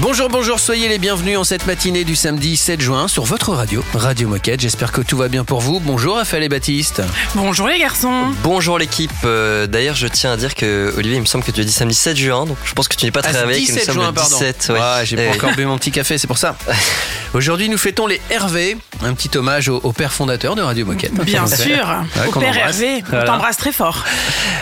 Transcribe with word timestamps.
Bonjour, 0.00 0.28
bonjour, 0.28 0.58
soyez 0.58 0.88
les 0.88 0.98
bienvenus 0.98 1.38
en 1.38 1.44
cette 1.44 1.66
matinée 1.66 2.02
du 2.02 2.16
samedi 2.16 2.56
7 2.56 2.80
juin 2.80 3.06
sur 3.06 3.24
votre 3.24 3.52
radio, 3.52 3.84
Radio 3.94 4.26
Moquette. 4.28 4.60
J'espère 4.60 4.90
que 4.90 5.00
tout 5.00 5.16
va 5.16 5.28
bien 5.28 5.44
pour 5.44 5.60
vous. 5.60 5.78
Bonjour 5.78 6.16
Raphaël 6.16 6.42
et 6.42 6.48
Baptiste. 6.48 7.00
Bonjour 7.36 7.68
les 7.68 7.78
garçons. 7.78 8.24
Bonjour 8.42 8.76
l'équipe. 8.76 9.12
Euh, 9.24 9.68
D'ailleurs, 9.68 9.94
je 9.94 10.08
tiens 10.08 10.32
à 10.32 10.36
dire 10.36 10.56
que 10.56 10.92
Olivier, 10.96 11.18
il 11.18 11.20
me 11.20 11.26
semble 11.26 11.44
que 11.44 11.52
tu 11.52 11.60
as 11.60 11.64
dit 11.64 11.70
samedi 11.70 11.94
7 11.94 12.16
juin, 12.16 12.44
donc 12.44 12.56
je 12.64 12.72
pense 12.72 12.88
que 12.88 12.96
tu 12.96 13.04
n'es 13.04 13.12
pas 13.12 13.22
très 13.22 13.36
Ah, 13.36 13.42
réveillé. 13.42 13.66
que 13.66 13.70
nous 13.70 13.76
17 13.78 13.86
sommes 13.86 13.94
juin, 13.94 14.06
le 14.08 14.12
pardon. 14.14 14.36
17. 14.36 14.66
ouais. 14.70 14.80
Ouais, 14.80 14.86
j'ai 15.04 15.16
pas 15.16 15.22
Eh, 15.22 15.30
encore 15.36 15.52
bu 15.54 15.64
mon 15.64 15.78
petit 15.78 15.92
café, 15.92 16.18
c'est 16.18 16.26
pour 16.26 16.38
ça. 16.38 16.56
Aujourd'hui, 17.34 17.68
nous 17.68 17.78
fêtons 17.78 18.08
les 18.08 18.20
Hervé, 18.30 18.76
un 19.04 19.14
petit 19.14 19.36
hommage 19.38 19.68
au, 19.68 19.76
au 19.82 19.92
père 19.92 20.12
fondateur 20.12 20.56
de 20.56 20.62
Radio 20.62 20.86
Moquette. 20.86 21.14
Bien 21.24 21.46
sûr. 21.46 21.68
Ouais, 22.16 22.28
Au 22.28 22.32
père 22.40 22.48
embrasse. 22.50 22.80
Hervé, 22.80 23.02
on 23.06 23.10
Voilà. 23.10 23.24
t'embrasse 23.26 23.56
très 23.58 23.72
fort. 23.72 24.04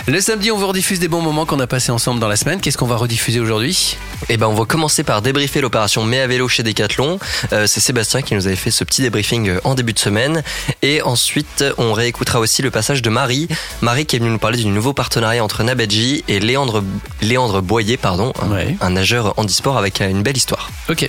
Le 0.08 0.20
samedi, 0.20 0.50
on 0.50 0.58
vous 0.58 0.66
rediffuse 0.66 0.98
des 0.98 1.08
bons 1.08 1.20
moments 1.22 1.46
qu'on 1.46 1.60
a 1.60 1.66
passés 1.66 1.90
ensemble 1.92 2.20
dans 2.20 2.28
la 2.28 2.36
semaine. 2.36 2.60
Qu'est-ce 2.60 2.76
qu'on 2.76 2.86
va 2.86 2.96
rediffuser 2.96 3.40
aujourd'hui? 3.40 3.96
Eh 4.28 4.36
ben, 4.36 4.46
on 4.46 4.54
va 4.54 4.64
commencer 4.66 5.02
par 5.04 5.21
débriefer 5.22 5.60
l'opération 5.60 6.04
Mais 6.04 6.20
à 6.20 6.26
vélo 6.26 6.48
chez 6.48 6.62
Decathlon. 6.62 7.18
Euh, 7.52 7.66
c'est 7.66 7.80
Sébastien 7.80 8.22
qui 8.22 8.34
nous 8.34 8.46
avait 8.46 8.56
fait 8.56 8.70
ce 8.70 8.84
petit 8.84 9.02
débriefing 9.02 9.48
euh, 9.48 9.60
en 9.64 9.74
début 9.74 9.92
de 9.92 9.98
semaine. 9.98 10.42
Et 10.82 11.00
ensuite, 11.02 11.64
on 11.78 11.92
réécoutera 11.92 12.40
aussi 12.40 12.60
le 12.62 12.70
passage 12.70 13.02
de 13.02 13.10
Marie. 13.10 13.48
Marie 13.80 14.04
qui 14.06 14.16
est 14.16 14.18
venue 14.18 14.30
nous 14.30 14.38
parler 14.38 14.58
du 14.58 14.66
nouveau 14.66 14.92
partenariat 14.92 15.42
entre 15.42 15.62
Nabadji 15.62 16.24
et 16.28 16.40
Léandre, 16.40 16.82
Léandre 17.20 17.62
Boyer, 17.62 17.96
pardon, 17.96 18.32
un- 18.42 18.50
Ouais. 18.52 18.76
un 18.80 18.90
nageur 18.90 19.34
handisport 19.38 19.78
avec 19.78 20.00
euh, 20.00 20.10
une 20.10 20.22
belle 20.22 20.36
histoire. 20.36 20.70
Ok. 20.90 21.08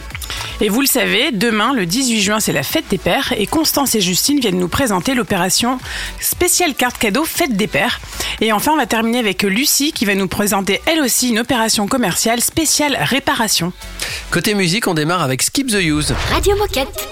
Et 0.61 0.69
vous 0.69 0.81
le 0.81 0.87
savez, 0.87 1.31
demain, 1.31 1.73
le 1.73 1.85
18 1.85 2.21
juin, 2.21 2.39
c'est 2.39 2.53
la 2.53 2.63
fête 2.63 2.85
des 2.89 2.97
pères 2.97 3.33
et 3.37 3.47
Constance 3.47 3.95
et 3.95 4.01
Justine 4.01 4.39
viennent 4.39 4.59
nous 4.59 4.67
présenter 4.69 5.13
l'opération 5.15 5.79
spéciale 6.19 6.73
carte 6.75 6.97
cadeau 6.97 7.25
Fête 7.25 7.57
des 7.57 7.67
pères. 7.67 7.99
Et 8.41 8.51
enfin, 8.53 8.71
on 8.73 8.77
va 8.77 8.85
terminer 8.85 9.19
avec 9.19 9.43
Lucie 9.43 9.91
qui 9.91 10.05
va 10.05 10.15
nous 10.15 10.27
présenter 10.27 10.79
elle 10.85 11.01
aussi 11.01 11.29
une 11.29 11.39
opération 11.39 11.87
commerciale 11.87 12.41
spéciale 12.41 12.97
réparation. 13.01 13.73
Côté 14.31 14.53
musique, 14.55 14.87
on 14.87 14.93
démarre 14.93 15.21
avec 15.21 15.41
Skip 15.41 15.67
the 15.67 15.81
Use. 15.81 16.13
Radio 16.31 16.55
Moquette. 16.55 17.07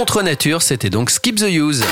Contre 0.00 0.22
nature, 0.22 0.62
c'était 0.62 0.88
donc 0.88 1.10
Skip 1.10 1.36
the 1.36 1.42
Use. 1.42 1.84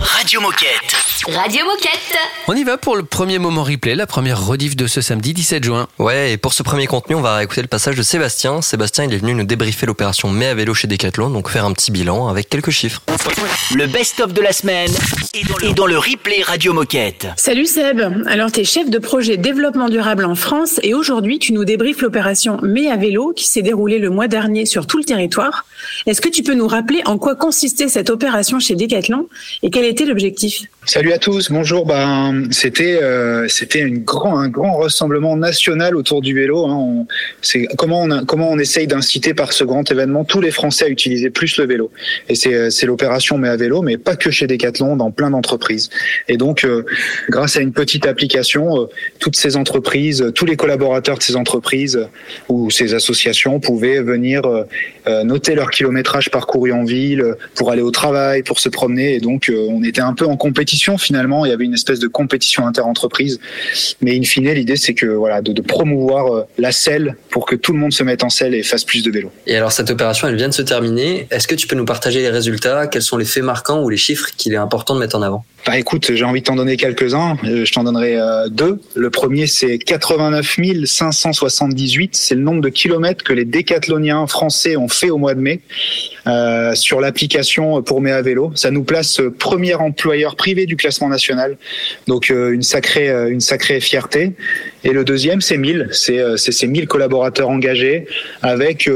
Radio 0.00 0.40
Moquette. 0.40 0.96
Radio 1.28 1.64
Moquette. 1.66 2.18
On 2.48 2.54
y 2.54 2.64
va 2.64 2.78
pour 2.78 2.96
le 2.96 3.04
premier 3.04 3.38
moment 3.38 3.62
replay, 3.62 3.94
la 3.94 4.08
première 4.08 4.44
rediff 4.44 4.74
de 4.74 4.88
ce 4.88 5.00
samedi 5.00 5.34
17 5.34 5.62
juin. 5.62 5.86
Ouais, 6.00 6.32
et 6.32 6.36
pour 6.36 6.52
ce 6.52 6.64
premier 6.64 6.88
contenu, 6.88 7.14
on 7.14 7.20
va 7.20 7.44
écouter 7.44 7.62
le 7.62 7.68
passage 7.68 7.94
de 7.94 8.02
Sébastien. 8.02 8.60
Sébastien, 8.60 9.04
il 9.04 9.14
est 9.14 9.18
venu 9.18 9.34
nous 9.34 9.44
débriefer 9.44 9.86
l'opération 9.86 10.28
Mais 10.30 10.46
à 10.46 10.54
vélo 10.56 10.74
chez 10.74 10.88
Decathlon, 10.88 11.30
donc 11.30 11.48
faire 11.48 11.64
un 11.64 11.72
petit 11.74 11.92
bilan 11.92 12.26
avec 12.26 12.48
quelques 12.48 12.70
chiffres. 12.70 13.02
Le 13.74 13.86
best-of 13.86 14.32
de 14.32 14.40
la 14.40 14.52
semaine 14.52 14.90
est 15.62 15.74
dans 15.74 15.86
le 15.86 15.98
replay 15.98 16.42
Radio 16.42 16.72
Moquette. 16.72 17.28
Salut 17.36 17.66
Seb, 17.66 18.00
alors 18.26 18.50
tu 18.50 18.60
es 18.60 18.64
chef 18.64 18.90
de 18.90 18.98
projet 18.98 19.36
développement 19.36 19.88
durable 19.88 20.24
en 20.24 20.34
France 20.34 20.80
et 20.82 20.94
aujourd'hui 20.94 21.38
tu 21.38 21.52
nous 21.52 21.64
débriefes 21.64 22.00
l'opération 22.00 22.58
Mais 22.62 22.88
à 22.88 22.96
vélo 22.96 23.32
qui 23.36 23.46
s'est 23.46 23.62
déroulée 23.62 23.98
le 23.98 24.10
mois 24.10 24.26
dernier 24.26 24.66
sur 24.66 24.88
tout 24.88 24.98
le 24.98 25.04
territoire. 25.04 25.66
Est-ce 26.06 26.20
que 26.20 26.28
tu 26.28 26.42
peux 26.42 26.54
nous 26.54 26.66
rappeler 26.66 27.02
en 27.04 27.18
quoi 27.18 27.27
consistait 27.34 27.88
cette 27.88 28.10
opération 28.10 28.58
chez 28.58 28.74
Decathlon 28.74 29.28
et 29.62 29.70
quel 29.70 29.84
était 29.84 30.04
l'objectif? 30.04 30.62
Salut 30.88 31.12
à 31.12 31.18
tous, 31.18 31.50
bonjour. 31.50 31.84
Ben, 31.84 32.48
c'était 32.50 33.02
euh, 33.02 33.46
c'était 33.48 33.80
une 33.80 33.98
grand, 33.98 34.38
un 34.38 34.48
grand 34.48 34.78
rassemblement 34.78 35.36
national 35.36 35.94
autour 35.94 36.22
du 36.22 36.32
vélo. 36.32 36.66
Hein. 36.66 37.04
Comment 37.76 38.04
on 38.04 38.24
comment 38.24 38.50
on 38.50 38.58
essaye 38.58 38.86
d'inciter 38.86 39.34
par 39.34 39.52
ce 39.52 39.64
grand 39.64 39.90
événement 39.90 40.24
tous 40.24 40.40
les 40.40 40.50
Français 40.50 40.86
à 40.86 40.88
utiliser 40.88 41.28
plus 41.28 41.58
le 41.58 41.66
vélo. 41.66 41.90
Et 42.30 42.34
c'est 42.34 42.54
euh, 42.54 42.70
c'est 42.70 42.86
l'opération 42.86 43.36
mais 43.36 43.50
à 43.50 43.56
vélo, 43.56 43.82
mais 43.82 43.98
pas 43.98 44.16
que 44.16 44.30
chez 44.30 44.46
Decathlon, 44.46 44.96
dans 44.96 45.10
plein 45.10 45.28
d'entreprises. 45.28 45.90
Et 46.26 46.38
donc, 46.38 46.64
euh, 46.64 46.86
grâce 47.28 47.58
à 47.58 47.60
une 47.60 47.72
petite 47.72 48.06
application, 48.06 48.88
toutes 49.18 49.36
ces 49.36 49.56
entreprises, 49.56 50.32
tous 50.34 50.46
les 50.46 50.56
collaborateurs 50.56 51.18
de 51.18 51.22
ces 51.22 51.36
entreprises 51.36 52.00
ou 52.48 52.70
ces 52.70 52.94
associations 52.94 53.60
pouvaient 53.60 54.00
venir 54.00 54.42
noter 55.24 55.54
leur 55.54 55.70
kilométrage 55.70 56.30
parcouru 56.30 56.72
en 56.72 56.84
ville 56.84 57.17
euh, 57.20 57.34
pour 57.54 57.70
aller 57.70 57.82
au 57.82 57.90
travail, 57.90 58.42
pour 58.42 58.58
se 58.60 58.68
promener. 58.68 59.14
Et 59.14 59.20
donc, 59.20 59.48
euh, 59.48 59.66
on 59.68 59.82
était 59.82 60.00
un 60.00 60.14
peu 60.14 60.26
en 60.26 60.36
compétition 60.36 60.98
finalement. 60.98 61.44
Il 61.44 61.50
y 61.50 61.52
avait 61.52 61.64
une 61.64 61.74
espèce 61.74 61.98
de 61.98 62.08
compétition 62.08 62.66
inter-entreprise. 62.66 63.40
Mais 64.00 64.16
in 64.16 64.22
fine, 64.22 64.50
l'idée, 64.52 64.76
c'est 64.76 64.94
que 64.94 65.06
voilà, 65.06 65.42
de, 65.42 65.60
promouvoir 65.62 66.34
euh, 66.34 66.42
la 66.56 66.72
selle 66.72 67.16
pour 67.30 67.46
que 67.46 67.54
tout 67.54 67.72
le 67.72 67.78
monde 67.78 67.92
se 67.92 68.02
mette 68.02 68.24
en 68.24 68.30
selle 68.30 68.54
et 68.54 68.62
fasse 68.62 68.84
plus 68.84 69.02
de 69.02 69.10
vélo. 69.10 69.30
Et 69.46 69.56
alors 69.56 69.72
cette 69.72 69.90
opération, 69.90 70.28
elle 70.28 70.36
vient 70.36 70.48
de 70.48 70.54
se 70.54 70.62
terminer. 70.62 71.26
Est-ce 71.30 71.48
que 71.48 71.54
tu 71.54 71.66
peux 71.66 71.76
nous 71.76 71.84
partager 71.84 72.20
les 72.20 72.30
résultats? 72.30 72.86
Quels 72.86 73.02
sont 73.02 73.16
les 73.16 73.24
faits 73.24 73.42
marquants 73.42 73.82
ou 73.82 73.88
les 73.88 73.96
chiffres 73.96 74.28
qu'il 74.36 74.52
est 74.52 74.56
important 74.56 74.94
de 74.94 75.00
mettre 75.00 75.16
en 75.16 75.22
avant? 75.22 75.44
Bah 75.66 75.76
écoute, 75.78 76.12
j'ai 76.14 76.24
envie 76.24 76.40
de 76.40 76.46
t'en 76.46 76.56
donner 76.56 76.76
quelques-uns. 76.76 77.36
Euh, 77.44 77.64
Je 77.64 77.72
t'en 77.72 77.84
donnerai 77.84 78.16
euh, 78.16 78.48
deux. 78.48 78.80
Le 78.94 79.10
premier, 79.10 79.46
c'est 79.46 79.78
89 79.78 80.58
578. 80.84 82.16
C'est 82.16 82.34
le 82.34 82.40
nombre 82.40 82.62
de 82.62 82.68
kilomètres 82.68 83.22
que 83.22 83.32
les 83.32 83.44
décathloniens 83.44 84.26
français 84.26 84.76
ont 84.76 84.88
fait 84.88 85.10
au 85.10 85.18
mois 85.18 85.34
de 85.34 85.40
mai 85.40 85.60
euh, 86.26 86.74
sur 86.74 87.00
l'application 87.00 87.82
pour 87.82 88.04
à 88.06 88.22
vélo. 88.22 88.52
Ça 88.54 88.70
nous 88.70 88.84
place 88.84 89.20
premier 89.38 89.74
employeur 89.74 90.36
privé 90.36 90.64
du 90.64 90.76
classement 90.76 91.08
national. 91.08 91.58
Donc 92.06 92.30
une 92.30 92.62
sacrée, 92.62 93.08
une 93.30 93.40
sacrée 93.40 93.80
fierté. 93.80 94.32
Et 94.84 94.92
le 94.92 95.04
deuxième, 95.04 95.40
c'est 95.40 95.58
1000. 95.58 95.88
C'est 95.92 96.38
ces 96.38 96.66
1000 96.66 96.86
collaborateurs 96.86 97.50
engagés 97.50 98.06
avec 98.40 98.88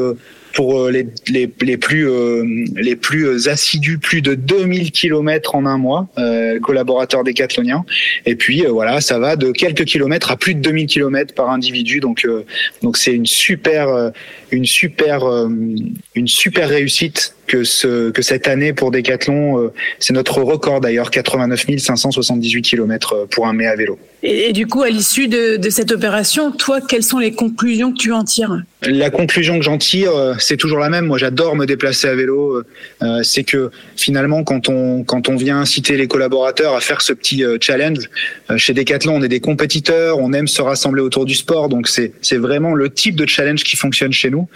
pour 0.52 0.80
euh, 0.80 0.90
les, 0.90 1.06
les, 1.28 1.50
les 1.60 1.76
plus 1.76 2.08
euh, 2.08 2.64
les 2.76 2.96
plus 2.96 3.48
assidus, 3.48 3.98
plus 3.98 4.22
de 4.22 4.34
2000 4.34 4.90
kilomètres 4.90 5.54
en 5.54 5.66
un 5.66 5.78
mois, 5.78 6.08
euh, 6.18 6.60
collaborateurs 6.60 7.24
décathloniens. 7.24 7.84
Et 8.26 8.36
puis 8.36 8.64
voilà, 8.68 9.00
ça 9.00 9.18
va 9.18 9.36
de 9.36 9.50
quelques 9.52 9.84
kilomètres 9.84 10.30
à 10.30 10.36
plus 10.36 10.54
de 10.54 10.60
2000 10.60 10.86
kilomètres 10.86 11.34
par 11.34 11.50
individu. 11.50 12.00
Donc 12.00 12.26
donc 12.82 12.96
c'est 12.96 13.12
une 13.12 13.26
super 13.26 14.12
une 14.50 14.66
super 14.66 15.24
une 16.14 16.28
super 16.28 16.68
réussite 16.68 17.34
que 17.52 17.64
ce 17.64 18.10
que 18.10 18.22
cette 18.22 18.48
année 18.48 18.72
pour 18.72 18.90
Decathlon, 18.90 19.58
euh, 19.58 19.72
c'est 19.98 20.14
notre 20.14 20.40
record 20.40 20.80
d'ailleurs, 20.80 21.10
89 21.10 21.66
578 21.76 22.62
kilomètres 22.62 23.26
pour 23.30 23.46
un 23.46 23.52
mai 23.52 23.66
à 23.66 23.76
vélo. 23.76 23.98
Et, 24.22 24.48
et 24.48 24.52
du 24.52 24.66
coup, 24.66 24.82
à 24.82 24.88
l'issue 24.88 25.28
de, 25.28 25.56
de 25.58 25.70
cette 25.70 25.92
opération, 25.92 26.50
toi, 26.50 26.80
quelles 26.80 27.02
sont 27.02 27.18
les 27.18 27.32
conclusions 27.32 27.92
que 27.92 27.98
tu 27.98 28.12
en 28.12 28.24
tires? 28.24 28.62
La 28.82 29.10
conclusion 29.10 29.58
que 29.58 29.64
j'en 29.64 29.76
tire, 29.76 30.16
euh, 30.16 30.34
c'est 30.38 30.56
toujours 30.56 30.78
la 30.78 30.88
même. 30.88 31.06
Moi, 31.06 31.18
j'adore 31.18 31.54
me 31.54 31.66
déplacer 31.66 32.08
à 32.08 32.14
vélo. 32.14 32.62
Euh, 33.02 33.22
c'est 33.22 33.44
que 33.44 33.70
finalement, 33.96 34.44
quand 34.44 34.70
on 34.70 35.04
quand 35.04 35.28
on 35.28 35.36
vient 35.36 35.58
inciter 35.58 35.98
les 35.98 36.06
collaborateurs 36.06 36.74
à 36.74 36.80
faire 36.80 37.02
ce 37.02 37.12
petit 37.12 37.44
challenge, 37.60 38.08
chez 38.56 38.72
Decathlon, 38.72 39.16
on 39.16 39.22
est 39.22 39.28
des 39.28 39.40
compétiteurs, 39.40 40.18
on 40.18 40.32
aime 40.32 40.48
se 40.48 40.62
rassembler 40.62 41.02
autour 41.02 41.26
du 41.26 41.34
sport, 41.34 41.68
donc 41.68 41.88
c'est 41.88 42.36
vraiment 42.36 42.74
le 42.74 42.88
type 42.88 43.16
de 43.16 43.26
challenge 43.26 43.62
qui 43.62 43.76
fonctionne 43.76 44.12
chez 44.12 44.30
nous. 44.30 44.48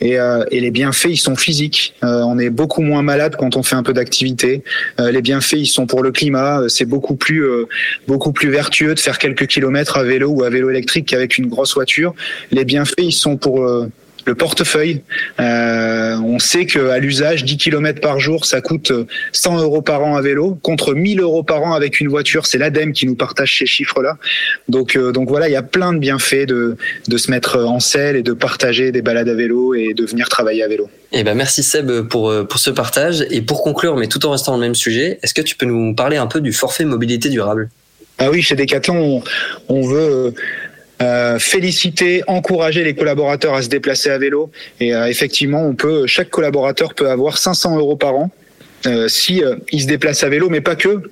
Et, 0.00 0.16
et 0.50 0.60
les 0.60 0.70
bienfaits, 0.70 1.08
ils 1.10 1.16
sont 1.16 1.36
physiques. 1.36 1.94
On 2.02 2.38
est 2.40 2.50
beaucoup 2.50 2.82
moins 2.82 3.02
malade 3.02 3.36
quand 3.38 3.56
on 3.56 3.62
fait 3.62 3.76
un 3.76 3.82
peu 3.82 3.92
d'activité. 3.92 4.62
Euh, 4.98 5.10
les 5.10 5.22
bienfaits, 5.22 5.56
ils 5.58 5.66
sont 5.66 5.86
pour 5.86 6.02
le 6.02 6.12
climat. 6.12 6.60
Euh, 6.60 6.68
C'est 6.68 6.84
beaucoup 6.84 7.16
plus 7.16 7.44
euh, 7.44 7.66
beaucoup 8.06 8.32
plus 8.32 8.50
vertueux 8.50 8.94
de 8.94 9.00
faire 9.00 9.18
quelques 9.18 9.46
kilomètres 9.46 9.96
à 9.96 10.04
vélo 10.04 10.30
ou 10.30 10.44
à 10.44 10.50
vélo 10.50 10.70
électrique 10.70 11.06
qu'avec 11.06 11.38
une 11.38 11.48
grosse 11.48 11.74
voiture. 11.74 12.14
Les 12.50 12.64
bienfaits, 12.64 12.94
ils 12.98 13.12
sont 13.12 13.36
pour 13.36 13.66
le 14.30 14.36
portefeuille. 14.36 15.02
Euh, 15.40 16.16
on 16.24 16.38
sait 16.38 16.64
qu'à 16.64 16.98
l'usage, 16.98 17.44
10 17.44 17.56
km 17.56 18.00
par 18.00 18.20
jour, 18.20 18.46
ça 18.46 18.60
coûte 18.60 18.92
100 19.32 19.60
euros 19.60 19.82
par 19.82 20.02
an 20.02 20.16
à 20.16 20.22
vélo, 20.22 20.58
contre 20.62 20.94
1000 20.94 21.20
euros 21.20 21.42
par 21.42 21.62
an 21.62 21.72
avec 21.74 22.00
une 22.00 22.08
voiture. 22.08 22.46
C'est 22.46 22.58
l'ADEME 22.58 22.92
qui 22.92 23.06
nous 23.06 23.16
partage 23.16 23.58
ces 23.58 23.66
chiffres-là. 23.66 24.16
Donc, 24.68 24.96
euh, 24.96 25.12
donc 25.12 25.28
voilà, 25.28 25.48
il 25.48 25.52
y 25.52 25.56
a 25.56 25.62
plein 25.62 25.92
de 25.92 25.98
bienfaits 25.98 26.46
de, 26.46 26.76
de 27.08 27.16
se 27.16 27.30
mettre 27.30 27.58
en 27.58 27.80
selle 27.80 28.16
et 28.16 28.22
de 28.22 28.32
partager 28.32 28.92
des 28.92 29.02
balades 29.02 29.28
à 29.28 29.34
vélo 29.34 29.74
et 29.74 29.94
de 29.94 30.04
venir 30.06 30.28
travailler 30.28 30.62
à 30.62 30.68
vélo. 30.68 30.88
Eh 31.12 31.24
ben 31.24 31.34
merci 31.34 31.64
Seb 31.64 32.02
pour 32.02 32.30
euh, 32.30 32.44
pour 32.44 32.60
ce 32.60 32.70
partage 32.70 33.26
et 33.30 33.42
pour 33.42 33.64
conclure, 33.64 33.96
mais 33.96 34.06
tout 34.06 34.24
en 34.26 34.30
restant 34.30 34.52
dans 34.52 34.58
le 34.58 34.64
même 34.64 34.76
sujet, 34.76 35.18
est-ce 35.24 35.34
que 35.34 35.42
tu 35.42 35.56
peux 35.56 35.66
nous 35.66 35.92
parler 35.92 36.16
un 36.18 36.28
peu 36.28 36.40
du 36.40 36.52
forfait 36.52 36.84
mobilité 36.84 37.28
durable? 37.30 37.68
Ah 38.18 38.30
oui, 38.30 38.42
chez 38.42 38.54
Decathlon, 38.54 39.22
on, 39.68 39.74
on 39.74 39.82
veut 39.88 40.34
euh, 41.00 41.38
féliciter, 41.38 42.22
encourager 42.26 42.84
les 42.84 42.94
collaborateurs 42.94 43.54
à 43.54 43.62
se 43.62 43.68
déplacer 43.68 44.10
à 44.10 44.18
vélo. 44.18 44.50
Et 44.80 44.94
euh, 44.94 45.06
effectivement, 45.06 45.64
on 45.64 45.74
peut, 45.74 46.06
chaque 46.06 46.30
collaborateur 46.30 46.94
peut 46.94 47.10
avoir 47.10 47.38
500 47.38 47.78
euros 47.78 47.96
par 47.96 48.14
an 48.14 48.30
euh, 48.86 49.08
si 49.08 49.42
euh, 49.42 49.56
il 49.72 49.82
se 49.82 49.86
déplace 49.86 50.22
à 50.24 50.28
vélo, 50.28 50.48
mais 50.48 50.60
pas 50.60 50.76
que. 50.76 51.02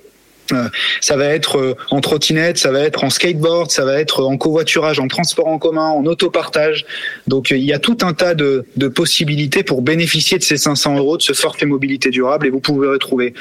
Ça 1.02 1.19
va 1.19 1.26
être 1.26 1.76
en 1.90 2.00
trottinette, 2.00 2.56
ça 2.56 2.70
va 2.70 2.81
être 2.81 3.05
en 3.05 3.11
skateboard, 3.11 3.70
ça 3.70 3.85
va 3.85 4.00
être 4.00 4.25
en 4.25 4.38
covoiturage, 4.38 4.99
en 4.99 5.06
transport 5.06 5.46
en 5.46 5.58
commun, 5.58 5.88
en 5.88 6.06
autopartage. 6.06 6.87
Donc 7.26 7.50
il 7.50 7.58
y 7.58 7.75
a 7.75 7.79
tout 7.79 7.99
un 8.00 8.14
tas 8.14 8.34
de, 8.34 8.64
de 8.76 8.88
possibilités 8.88 9.62
pour 9.62 9.82
bénéficier 9.82 10.38
de 10.38 10.43
ces 10.43 10.56
500 10.56 10.96
euros, 10.96 11.19
de 11.19 11.23
ce 11.23 11.34
forfait 11.34 11.67
mobilité 11.67 12.08
durable, 12.08 12.46
et 12.46 12.50
vous 12.50 12.61
pouvez 12.61 12.88
retrouver 12.88 13.34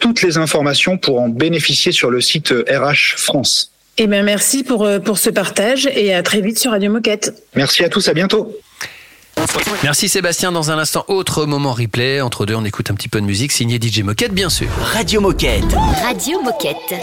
toutes 0.00 0.20
les 0.20 0.36
informations 0.36 0.98
pour 0.98 1.18
en 1.22 1.30
bénéficier 1.30 1.92
sur 1.92 2.10
le 2.10 2.20
site 2.20 2.52
RH 2.68 3.14
France. 3.16 3.69
Eh 3.98 4.06
bien, 4.06 4.22
merci 4.22 4.62
pour, 4.64 4.84
euh, 4.84 4.98
pour 4.98 5.18
ce 5.18 5.30
partage 5.30 5.88
et 5.94 6.14
à 6.14 6.22
très 6.22 6.40
vite 6.40 6.58
sur 6.58 6.70
Radio 6.70 6.90
Moquette. 6.90 7.34
Merci 7.54 7.84
à 7.84 7.88
tous, 7.88 8.08
à 8.08 8.14
bientôt. 8.14 8.56
Merci 9.82 10.08
Sébastien. 10.08 10.52
Dans 10.52 10.70
un 10.70 10.78
instant, 10.78 11.04
autre 11.08 11.46
moment 11.46 11.72
replay. 11.72 12.20
Entre 12.20 12.46
deux, 12.46 12.54
on 12.54 12.64
écoute 12.64 12.90
un 12.90 12.94
petit 12.94 13.08
peu 13.08 13.20
de 13.20 13.26
musique 13.26 13.52
signé 13.52 13.78
DJ 13.80 14.00
Moquette, 14.02 14.32
bien 14.32 14.50
sûr. 14.50 14.68
Radio 14.92 15.20
Moquette. 15.20 15.64
Radio 16.02 16.42
Moquette. 16.42 16.94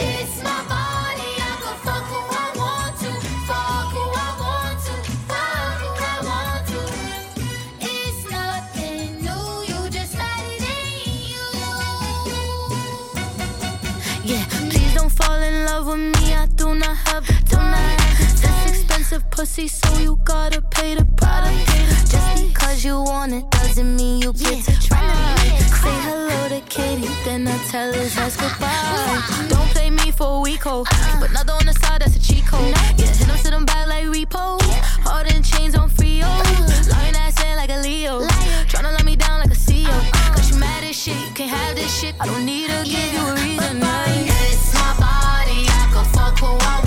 Me. 16.79 16.85
I 16.85 16.89
do 16.89 16.89
not 16.89 16.97
have 17.07 17.27
the 17.27 17.55
time. 17.55 17.97
This 18.17 18.79
expensive 18.81 19.29
pussy, 19.29 19.67
so 19.67 19.97
you 19.99 20.19
gotta 20.23 20.61
pay 20.61 20.95
the 20.95 21.05
price. 21.05 22.11
Just 22.11 22.47
because 22.47 22.85
you 22.85 23.01
want 23.01 23.33
it 23.33 23.49
doesn't 23.51 23.95
mean 23.95 24.21
you 24.21 24.33
get 24.33 24.63
to 24.65 24.79
try. 24.79 25.35
Say 25.81 25.97
hello 26.07 26.49
to 26.49 26.61
Katie, 26.69 27.07
then 27.25 27.47
I 27.47 27.57
tell 27.69 27.93
her 27.93 28.05
that's 28.15 28.37
goodbye. 28.37 29.47
Don't 29.49 29.69
play 29.71 29.89
me 29.89 30.11
for 30.11 30.37
a 30.37 30.39
week, 30.39 30.63
ho. 30.63 30.83
Keep 30.83 31.29
another 31.29 31.53
on 31.53 31.65
the 31.65 31.73
side, 31.73 32.01
that's 32.01 32.15
a 32.15 32.21
cheat 32.21 32.45
code. 32.45 32.73
Yeah, 32.97 33.07
hit 33.07 33.27
him, 33.27 33.37
sit 33.37 33.53
him 33.53 33.65
back 33.65 33.87
like 33.87 34.05
repo. 34.05 34.59
Hard 35.05 35.31
in 35.33 35.43
chains 35.43 35.75
on 35.75 35.89
Frio. 35.89 36.27
Lying 36.91 37.15
ass 37.15 37.41
in 37.43 37.55
like 37.57 37.69
a 37.69 37.79
Leo. 37.81 38.21
Tryna 38.69 38.91
let 38.93 39.05
me 39.05 39.15
down 39.15 39.39
like 39.39 39.51
a 39.51 39.59
CEO. 39.65 39.97
Cause 40.33 40.51
you 40.51 40.57
mad 40.59 40.83
as 40.83 40.95
shit, 40.95 41.15
you 41.15 41.31
can't 41.33 41.51
have 41.51 41.75
this 41.75 41.91
shit. 41.99 42.15
I 42.19 42.25
don't 42.25 42.45
need 42.45 42.69
to 42.69 42.83
give 42.83 43.13
you 43.13 43.23
a 43.25 43.35
reason. 43.35 43.79
nah. 43.79 44.36
Fuck 46.17 46.39
who 46.39 46.47
I 46.47 46.86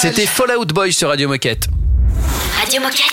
C'était 0.00 0.24
Fallout 0.24 0.64
Boy 0.64 0.94
sur 0.94 1.08
Radio 1.08 1.28
Moquette. 1.28 1.68
Radio 2.58 2.80
Moquette. 2.80 3.12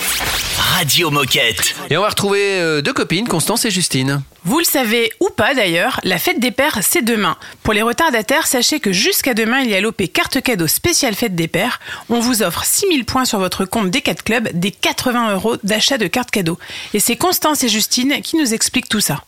Radio 0.58 1.12
Moquette. 1.12 1.76
Et 1.90 1.98
on 1.98 2.02
va 2.02 2.08
retrouver 2.08 2.62
euh, 2.62 2.82
deux 2.82 2.94
copines, 2.94 3.28
Constance 3.28 3.66
et 3.66 3.72
Justine. 3.72 4.22
Vous 4.46 4.60
le 4.60 4.64
savez 4.64 5.12
ou 5.20 5.30
pas 5.30 5.54
d'ailleurs, 5.54 6.00
la 6.06 6.18
fête 6.18 6.40
des 6.40 6.52
pères, 6.52 6.80
c'est 6.82 7.02
demain. 7.02 7.36
Pour 7.62 7.74
les 7.74 7.82
retardataires, 7.82 8.48
sachez 8.48 8.80
que 8.80 8.94
jusqu'à 8.94 9.34
demain, 9.34 9.60
il 9.60 9.70
y 9.70 9.76
a 9.76 9.82
l'OP 9.82 10.02
carte 10.14 10.42
cadeau 10.42 10.68
spéciale 10.68 11.14
fête 11.14 11.36
des 11.36 11.50
pères. 11.50 11.82
On 12.08 12.22
vous 12.22 12.42
offre 12.42 12.64
6000 12.64 13.04
points 13.04 13.26
sur 13.26 13.40
votre 13.40 13.66
compte 13.66 13.90
des 13.90 14.00
4 14.00 14.24
clubs, 14.24 14.50
des 14.54 14.72
80 14.72 15.34
euros 15.34 15.58
d'achat 15.66 15.98
de 15.98 16.08
carte 16.08 16.32
cadeau. 16.32 16.58
Et 16.94 17.02
c'est 17.02 17.18
Constance 17.18 17.66
et 17.66 17.68
Justine 17.68 18.22
qui 18.22 18.38
nous 18.38 18.54
expliquent 18.54 18.88
tout 18.88 19.02
ça. 19.02 19.26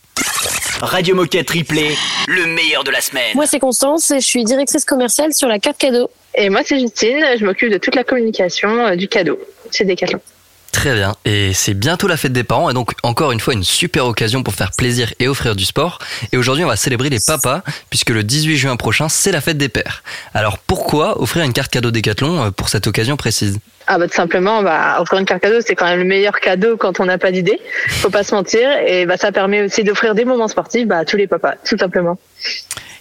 Radio 0.80 1.14
Moquette 1.14 1.46
Triplé, 1.46 1.94
le 2.26 2.46
meilleur 2.46 2.84
de 2.84 2.90
la 2.90 3.00
semaine. 3.00 3.34
Moi, 3.34 3.46
c'est 3.46 3.58
Constance 3.58 4.10
et 4.10 4.20
je 4.20 4.26
suis 4.26 4.44
directrice 4.44 4.84
commerciale 4.84 5.34
sur 5.34 5.48
la 5.48 5.58
carte 5.58 5.78
cadeau. 5.78 6.10
Et 6.34 6.48
moi, 6.48 6.62
c'est 6.64 6.78
Justine, 6.78 7.24
je 7.38 7.44
m'occupe 7.44 7.70
de 7.70 7.78
toute 7.78 7.94
la 7.94 8.04
communication 8.04 8.86
euh, 8.86 8.96
du 8.96 9.08
cadeau 9.08 9.38
chez 9.70 9.84
Decathlon. 9.84 10.20
Très 10.72 10.94
bien. 10.94 11.16
Et 11.24 11.52
c'est 11.52 11.74
bientôt 11.74 12.06
la 12.06 12.16
fête 12.16 12.32
des 12.32 12.44
parents 12.44 12.70
et 12.70 12.74
donc 12.74 12.92
encore 13.02 13.32
une 13.32 13.40
fois 13.40 13.54
une 13.54 13.64
super 13.64 14.06
occasion 14.06 14.42
pour 14.42 14.54
faire 14.54 14.70
plaisir 14.70 15.12
et 15.18 15.26
offrir 15.26 15.56
du 15.56 15.64
sport. 15.64 15.98
Et 16.32 16.36
aujourd'hui 16.36 16.64
on 16.64 16.68
va 16.68 16.76
célébrer 16.76 17.10
les 17.10 17.18
papas 17.18 17.62
puisque 17.90 18.10
le 18.10 18.22
18 18.22 18.56
juin 18.56 18.76
prochain 18.76 19.08
c'est 19.08 19.32
la 19.32 19.40
fête 19.40 19.58
des 19.58 19.68
pères. 19.68 20.04
Alors 20.32 20.58
pourquoi 20.58 21.20
offrir 21.20 21.44
une 21.44 21.52
carte 21.52 21.72
cadeau 21.72 21.90
Décathlon 21.90 22.44
euh, 22.46 22.50
pour 22.50 22.68
cette 22.68 22.86
occasion 22.86 23.16
précise? 23.16 23.58
Ah 23.92 23.98
bah 23.98 24.06
tout 24.06 24.14
simplement, 24.14 24.62
bah, 24.62 24.98
offrir 25.00 25.18
une 25.18 25.26
carte 25.26 25.42
cadeau, 25.42 25.60
c'est 25.66 25.74
quand 25.74 25.86
même 25.86 25.98
le 25.98 26.04
meilleur 26.04 26.38
cadeau 26.38 26.76
quand 26.76 27.00
on 27.00 27.06
n'a 27.06 27.18
pas 27.18 27.32
d'idée. 27.32 27.58
Faut 27.88 28.08
pas 28.08 28.22
se 28.22 28.32
mentir. 28.32 28.70
Et 28.86 29.04
bah, 29.04 29.16
ça 29.16 29.32
permet 29.32 29.62
aussi 29.62 29.82
d'offrir 29.82 30.14
des 30.14 30.24
moments 30.24 30.46
sportifs 30.46 30.86
bah, 30.86 30.98
à 30.98 31.04
tous 31.04 31.16
les 31.16 31.26
papas, 31.26 31.56
tout 31.64 31.76
simplement. 31.76 32.16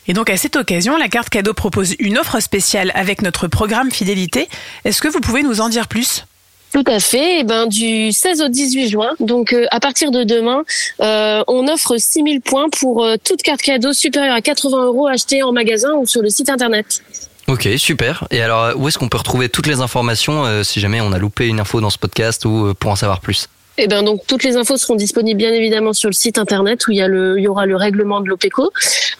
Et 0.07 0.13
donc 0.13 0.31
à 0.31 0.37
cette 0.37 0.55
occasion, 0.55 0.97
la 0.97 1.07
carte 1.07 1.29
cadeau 1.29 1.53
propose 1.53 1.93
une 1.99 2.17
offre 2.17 2.39
spéciale 2.39 2.91
avec 2.95 3.21
notre 3.21 3.47
programme 3.47 3.91
fidélité. 3.91 4.49
Est-ce 4.83 4.99
que 4.99 5.07
vous 5.07 5.19
pouvez 5.19 5.43
nous 5.43 5.61
en 5.61 5.69
dire 5.69 5.87
plus? 5.87 6.25
Tout 6.73 6.83
à 6.87 6.99
fait. 6.99 7.41
Et 7.41 7.43
ben, 7.43 7.67
du 7.67 8.11
16 8.11 8.41
au 8.41 8.47
18 8.47 8.89
juin, 8.89 9.11
donc 9.19 9.53
euh, 9.53 9.67
à 9.69 9.79
partir 9.79 10.09
de 10.09 10.23
demain, 10.23 10.63
euh, 11.01 11.43
on 11.47 11.67
offre 11.67 11.97
6000 11.97 12.41
points 12.41 12.69
pour 12.79 13.05
euh, 13.05 13.15
toute 13.23 13.43
carte 13.43 13.61
cadeau 13.61 13.93
supérieure 13.93 14.33
à 14.33 14.41
80 14.41 14.85
euros 14.85 15.05
achetée 15.05 15.43
en 15.43 15.51
magasin 15.51 15.93
ou 15.93 16.07
sur 16.07 16.23
le 16.23 16.29
site 16.29 16.49
internet. 16.49 17.03
Ok, 17.49 17.67
super. 17.77 18.27
Et 18.29 18.41
alors 18.41 18.73
où 18.75 18.87
est-ce 18.87 18.99
qu'on 18.99 19.09
peut 19.09 19.17
retrouver 19.17 19.49
toutes 19.49 19.65
les 19.65 19.81
informations 19.81 20.45
euh, 20.45 20.61
si 20.61 20.79
jamais 20.79 21.01
on 21.01 21.11
a 21.11 21.17
loupé 21.17 21.47
une 21.47 21.59
info 21.59 21.81
dans 21.81 21.89
ce 21.89 21.97
podcast 21.97 22.45
ou 22.45 22.67
euh, 22.67 22.73
pour 22.75 22.91
en 22.91 22.95
savoir 22.95 23.21
plus? 23.21 23.47
Et 23.79 23.87
ben 23.87 24.03
donc 24.03 24.21
toutes 24.27 24.43
les 24.43 24.55
infos 24.55 24.77
seront 24.77 24.95
disponibles 24.95 25.37
bien 25.37 25.51
évidemment 25.51 25.93
sur 25.93 26.09
le 26.09 26.13
site 26.13 26.37
internet 26.37 26.85
où 26.87 26.91
il 26.91 26.97
y 26.97 27.01
a 27.01 27.07
le 27.07 27.39
il 27.39 27.43
y 27.43 27.47
aura 27.47 27.65
le 27.65 27.75
règlement 27.75 28.21
de 28.21 28.29
l'OPECO 28.29 28.71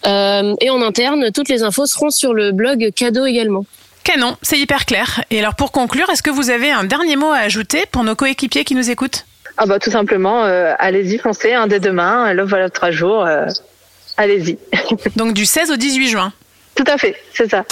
Euh, 0.06 0.54
et 0.60 0.70
en 0.70 0.80
interne 0.80 1.30
toutes 1.34 1.48
les 1.48 1.62
infos 1.62 1.86
seront 1.86 2.10
sur 2.10 2.32
le 2.32 2.52
blog 2.52 2.90
cadeau 2.94 3.26
également. 3.26 3.66
Canon, 4.04 4.36
c'est 4.40 4.58
hyper 4.58 4.86
clair. 4.86 5.22
Et 5.30 5.38
alors 5.40 5.54
pour 5.56 5.72
conclure, 5.72 6.08
est-ce 6.10 6.22
que 6.22 6.30
vous 6.30 6.48
avez 6.50 6.70
un 6.70 6.84
dernier 6.84 7.16
mot 7.16 7.30
à 7.32 7.38
ajouter 7.38 7.84
pour 7.90 8.04
nos 8.04 8.14
coéquipiers 8.14 8.64
qui 8.64 8.74
nous 8.74 8.90
écoutent? 8.90 9.26
Ah 9.58 9.66
bah 9.66 9.78
tout 9.78 9.90
simplement, 9.90 10.44
euh, 10.44 10.72
allez-y, 10.78 11.18
foncez, 11.18 11.52
un 11.52 11.66
dès 11.66 11.80
demain, 11.80 12.32
l'offre 12.32 12.50
voilà 12.50 12.70
trois 12.70 12.90
jours, 12.90 13.26
euh, 13.26 13.46
allez-y. 14.16 14.56
Donc 15.16 15.34
du 15.34 15.44
16 15.44 15.70
au 15.72 15.76
18 15.76 16.08
juin. 16.08 16.32
Tout 16.80 16.90
à 16.90 16.96
fait, 16.96 17.14
c'est 17.34 17.50
ça. 17.50 17.62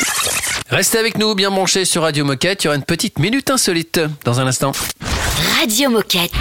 Restez 0.69 0.99
avec 0.99 1.17
nous, 1.17 1.35
bien 1.35 1.51
branchés 1.51 1.87
sur 1.87 2.03
Radio 2.03 2.27
Moquette. 2.27 2.63
Il 2.63 2.67
y 2.67 2.69
aura 2.69 2.77
une 2.77 2.85
petite 2.85 3.19
minute 3.19 3.49
insolite 3.49 3.99
dans 4.25 4.39
un 4.39 4.47
instant. 4.47 4.73
Radio 5.59 5.89
Moquette. 5.89 6.33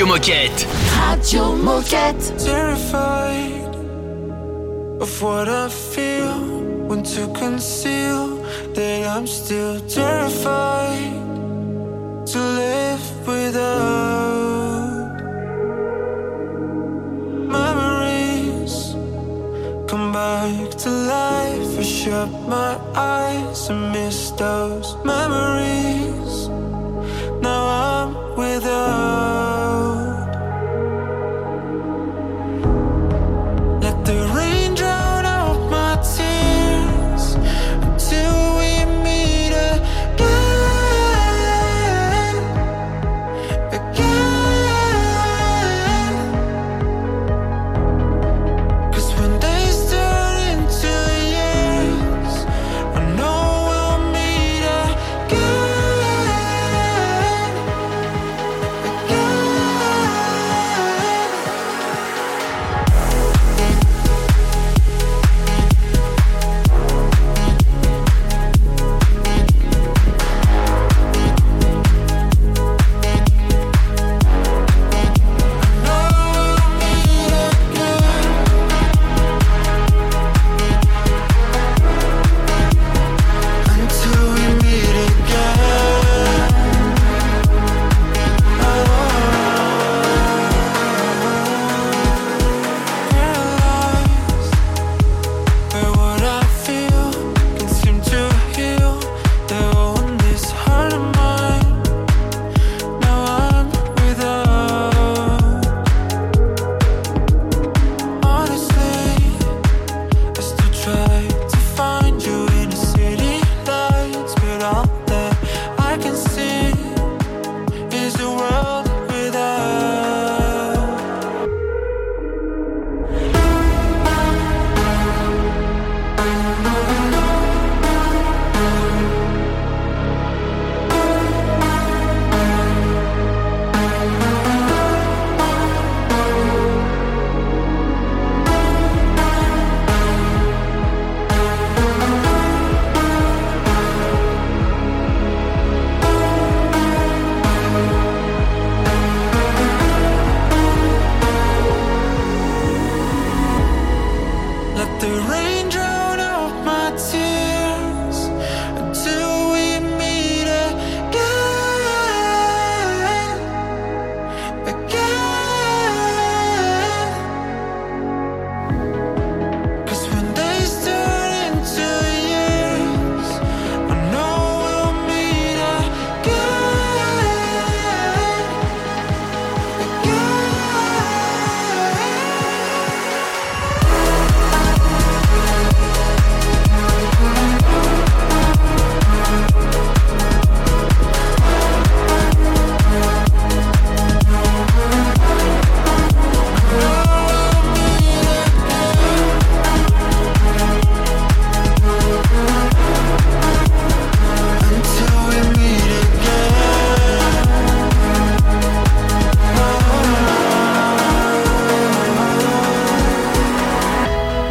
Radio 0.00 0.14
Moquette. 0.14 0.66
Radio 0.96 1.56
Moquette. 1.56 2.32
Terrified 2.42 3.74
of 4.98 5.22
what 5.22 5.46
I 5.46 5.68
feel 5.68 6.40
when 6.88 7.02
to 7.02 7.28
conceal 7.34 8.36
that 8.72 9.06
I'm 9.06 9.26
still 9.26 9.78
terrified 9.80 11.12
to 12.32 12.38
live 12.38 13.26
without 13.26 13.60
memories. 17.46 18.94
Come 19.86 20.12
back 20.12 20.70
to 20.78 20.88
life. 20.88 21.78
I 21.78 21.82
shut 21.82 22.39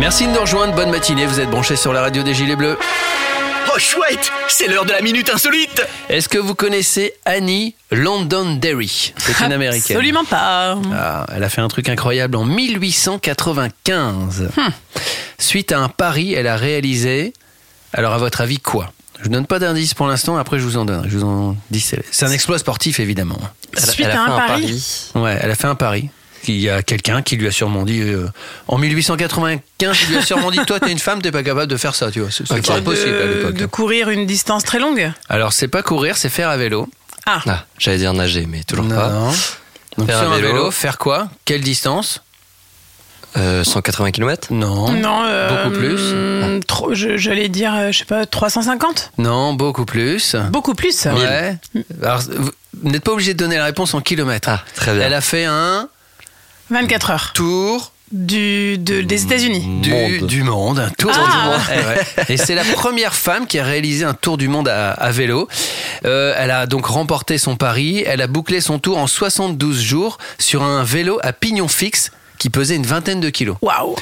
Merci 0.09 0.25
de 0.25 0.31
nous 0.31 0.41
rejoindre. 0.41 0.73
Bonne 0.73 0.89
matinée. 0.89 1.27
Vous 1.27 1.39
êtes 1.39 1.51
branchés 1.51 1.75
sur 1.75 1.93
la 1.93 2.01
radio 2.01 2.23
des 2.23 2.33
Gilets 2.33 2.55
Bleus. 2.55 2.79
Oh 3.67 3.77
chouette, 3.77 4.31
c'est 4.47 4.67
l'heure 4.67 4.85
de 4.85 4.91
la 4.91 5.01
minute 5.01 5.29
insolite. 5.29 5.85
Est-ce 6.09 6.27
que 6.27 6.39
vous 6.39 6.55
connaissez 6.55 7.13
Annie 7.25 7.75
Londonderry 7.91 9.13
C'est 9.17 9.39
une 9.45 9.51
américaine. 9.51 9.97
Absolument 9.97 10.25
pas. 10.25 10.79
Ah, 10.91 11.27
elle 11.31 11.43
a 11.43 11.49
fait 11.49 11.61
un 11.61 11.67
truc 11.67 11.89
incroyable 11.89 12.37
en 12.37 12.45
1895. 12.45 14.49
Suite 15.37 15.71
à 15.71 15.79
un 15.79 15.89
pari, 15.89 16.33
elle 16.33 16.47
a 16.47 16.55
réalisé. 16.55 17.31
Alors, 17.93 18.13
à 18.13 18.17
votre 18.17 18.41
avis, 18.41 18.57
quoi? 18.57 18.91
Je 19.19 19.25
vous 19.25 19.29
donne 19.29 19.45
pas 19.45 19.59
d'indice 19.59 19.93
pour 19.93 20.07
l'instant, 20.07 20.37
après 20.37 20.57
je 20.57 20.63
vous 20.63 20.77
en 20.77 20.85
donnerai. 20.85 21.07
Je 21.07 21.19
vous 21.19 21.25
en 21.25 21.55
dis, 21.69 21.81
c'est 21.81 22.03
c'est 22.09 22.25
un 22.25 22.31
exploit 22.31 22.57
sportif 22.57 22.99
évidemment. 22.99 23.37
Suite 23.77 24.07
à 24.07 24.23
un 24.23 24.37
pari. 24.37 24.83
Ouais, 25.13 25.37
elle 25.39 25.51
a 25.51 25.55
fait 25.55 25.67
un 25.67 25.75
pari. 25.75 26.09
Il 26.55 26.61
y 26.61 26.69
a 26.69 26.81
quelqu'un 26.83 27.21
qui 27.21 27.35
lui 27.37 27.47
a 27.47 27.51
sûrement 27.51 27.83
dit 27.83 28.01
euh, 28.01 28.27
en 28.67 28.77
1895, 28.77 29.97
il 30.03 30.09
lui 30.09 30.17
a 30.17 30.21
sûrement 30.21 30.51
dit 30.51 30.59
toi 30.67 30.79
t'es 30.79 30.91
une 30.91 30.99
femme, 30.99 31.21
t'es 31.21 31.31
pas 31.31 31.43
capable 31.43 31.67
de 31.71 31.77
faire 31.77 31.95
ça, 31.95 32.11
tu 32.11 32.19
vois. 32.21 32.29
C'est 32.31 32.47
c'est 32.47 32.65
pas 32.65 32.81
possible 32.81 33.15
à 33.15 33.27
de, 33.27 33.33
l'époque. 33.33 33.55
de 33.55 33.65
courir 33.65 34.09
une 34.09 34.25
distance 34.25 34.63
très 34.63 34.79
longue. 34.79 35.11
Alors 35.29 35.53
c'est 35.53 35.67
pas 35.67 35.83
courir, 35.83 36.17
c'est 36.17 36.29
faire 36.29 36.49
à 36.49 36.57
vélo. 36.57 36.87
Ah, 37.25 37.41
Ah, 37.47 37.65
j'allais 37.77 37.97
dire 37.97 38.13
nager, 38.13 38.45
mais 38.49 38.63
toujours 38.63 38.85
Non, 38.85 38.95
pas. 38.95 39.09
non. 39.09 39.31
Donc 39.97 40.07
Faire 40.07 40.19
un 40.23 40.31
un 40.31 40.35
vélo. 40.37 40.47
vélo. 40.53 40.71
faire 40.71 40.97
quoi? 40.97 41.29
Quelle 41.45 41.61
distance? 41.61 42.21
Euh, 43.37 43.63
180 43.63 44.09
km 44.11 44.47
Non. 44.51 44.91
non. 44.91 45.21
euh, 45.25 45.65
Beaucoup 45.65 45.77
plus. 45.77 46.95
je- 46.95 47.17
J'allais 47.17 47.47
dire, 47.47 47.73
euh, 47.75 47.91
je 47.91 47.99
sais 47.99 48.05
pas, 48.05 48.25
350 48.25 49.11
Non, 49.19 49.53
beaucoup 49.53 49.85
plus. 49.85 50.35
Beaucoup 50.51 50.73
plus. 50.73 51.05
Ouais. 51.05 51.55
Alors, 52.01 52.21
vous 52.81 52.89
n'êtes 52.89 53.03
pas 53.03 53.11
obligé 53.11 53.33
de 53.35 53.37
donner 53.37 53.57
la 53.57 53.65
réponse 53.65 53.93
en 53.93 54.01
kilomètres. 54.01 54.49
Ah, 54.49 54.63
très 54.75 54.93
bien. 54.95 55.03
Elle 55.05 55.13
a 55.13 55.21
fait 55.21 55.45
un 55.45 55.89
24 56.69 57.11
heures. 57.11 57.31
tour 57.33 57.91
du, 58.11 58.77
de- 58.79 59.01
des 59.01 59.23
États-Unis. 59.23 59.81
du, 59.81 60.21
du 60.21 60.41
monde, 60.43 60.79
un 60.79 60.89
tour 60.89 61.11
Ah. 61.13 61.19
du 61.31 61.49
monde. 61.49 61.61
Eh 61.71 61.85
ouais. 61.87 62.25
Et 62.29 62.37
c'est 62.37 62.55
la 62.55 62.63
première 62.63 63.13
femme 63.13 63.45
qui 63.45 63.59
a 63.59 63.63
réalisé 63.63 64.03
un 64.03 64.15
tour 64.15 64.37
du 64.37 64.47
monde 64.47 64.67
à, 64.67 64.91
à 64.93 65.11
vélo. 65.11 65.47
Euh, 66.05 66.33
elle 66.37 66.49
a 66.49 66.65
donc 66.65 66.87
remporté 66.87 67.37
son 67.37 67.55
pari. 67.55 68.03
Elle 68.07 68.21
a 68.21 68.27
bouclé 68.27 68.61
son 68.61 68.79
tour 68.79 68.97
en 68.97 69.05
72 69.05 69.79
jours 69.79 70.17
sur 70.39 70.63
un 70.63 70.83
vélo 70.83 71.19
à 71.21 71.33
pignon 71.33 71.67
fixe 71.67 72.11
qui 72.39 72.49
pesait 72.49 72.75
une 72.75 72.85
vingtaine 72.85 73.19
de 73.19 73.29
kilos. 73.29 73.57
Waouh 73.61 73.95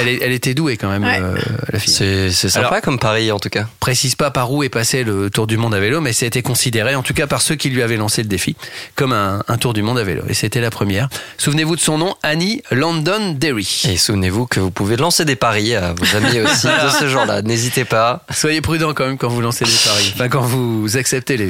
Elle, 0.00 0.08
elle- 0.08 0.22
elle 0.24 0.32
était 0.32 0.52
douée 0.52 0.76
quand 0.76 0.90
même, 0.90 1.04
Ouais. 1.04 1.20
euh, 1.22 1.36
la 1.72 1.78
fille. 1.78 1.94
C'est 1.94 2.30
sympa 2.50 2.66
Alors- 2.68 2.80
comme 2.82 2.98
pari 2.98 3.32
en 3.32 3.38
tout 3.38 3.48
cas. 3.48 3.66
précise 3.80 4.14
pas 4.16 4.30
par 4.30 4.52
où 4.52 4.62
est 4.62 4.68
passé 4.68 5.04
le 5.04 5.30
tour 5.30 5.46
du 5.46 5.56
monde 5.56 5.74
à 5.74 5.80
vélo, 5.80 6.00
mais 6.00 6.12
ça 6.12 6.24
a 6.24 6.26
été 6.26 6.42
considéré, 6.42 6.94
en 6.94 7.02
tout 7.02 7.14
cas 7.14 7.26
par 7.26 7.40
ceux 7.40 7.54
qui 7.54 7.70
lui 7.70 7.82
avaient 7.82 7.96
lancé 7.96 8.22
le 8.22 8.28
défi, 8.28 8.56
comme 8.96 9.12
un, 9.12 9.42
un 9.48 9.56
tour 9.58 9.72
du 9.72 9.82
monde 9.82 9.98
à 9.98 10.04
vélo. 10.04 10.22
Et 10.28 10.34
c'était 10.34 10.60
la 10.60 10.70
première. 10.70 11.08
Souvenez-vous 11.38 11.76
de 11.76 11.80
son 11.80 11.98
nom, 11.98 12.14
Annie 12.22 12.62
London 12.70 13.32
Derry. 13.38 13.82
Et 13.88 13.96
souvenez-vous 13.96 14.46
que 14.46 14.58
vous 14.60 14.70
pouvez 14.72 14.96
lancer 14.96 15.24
des 15.24 15.36
paris 15.36 15.74
à 15.76 15.92
vos 15.94 16.16
amis 16.16 16.40
aussi 16.44 16.66
de 16.66 16.90
ce 16.98 17.08
genre-là. 17.08 17.42
N'hésitez 17.42 17.84
pas. 17.84 18.24
Soyez 18.32 18.60
prudents 18.60 18.92
quand 18.92 19.06
même 19.06 19.18
quand 19.18 19.28
vous 19.28 19.40
lancez 19.40 19.64
des 19.64 19.70
paris, 19.84 20.12
enfin 20.14 20.28
quand 20.28 20.42
vous 20.42 20.96
acceptez 20.96 21.36
les, 21.36 21.48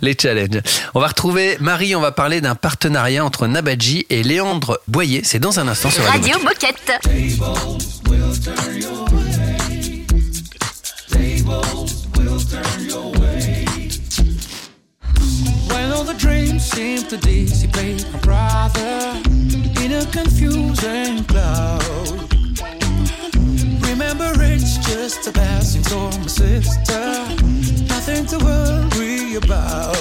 les 0.00 0.16
challenges. 0.20 0.62
On 0.94 1.00
va 1.00 1.08
retrouver 1.08 1.56
Marie, 1.60 1.94
on 1.94 2.00
va 2.00 2.10
parler 2.12 2.40
d'un 2.40 2.54
partenariat 2.54 3.24
entre 3.24 3.46
Nabadji 3.46 4.06
et 4.08 4.22
Léandre 4.22 4.78
Boyer. 4.88 5.20
C'est 5.24 5.38
dans 5.38 5.57
un 5.58 5.66
instant 5.66 5.90
sur 5.90 6.04
Radio, 6.04 6.34
Radio 6.34 6.44
Moquette. 6.44 7.00
When 15.68 15.92
all 15.92 16.04
the 16.04 16.14
dreams 16.16 16.62
seem 16.62 17.02
to 17.08 17.16
dissipate, 17.16 18.06
my 18.12 18.20
brother, 18.20 19.20
in 19.82 19.92
a 19.94 20.06
confusing 20.12 21.24
cloud. 21.24 21.82
Remember, 23.82 24.32
it's 24.40 24.78
just 24.86 25.26
a 25.26 25.32
passing 25.32 25.82
storm, 25.82 26.20
my 26.20 26.28
sister. 26.28 27.24
Nothing 27.88 28.26
to 28.26 28.38
worry 28.44 29.34
about. 29.34 29.96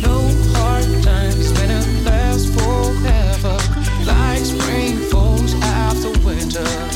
No 0.00 0.16
hard 0.54 1.02
times 1.02 1.52
when 1.52 1.70
it 1.70 2.04
lasts 2.04 2.25
doctor. 6.64 6.95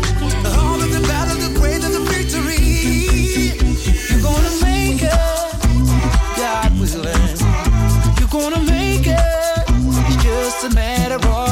A 10.63 10.69
matter 10.75 11.15
of 11.15 11.50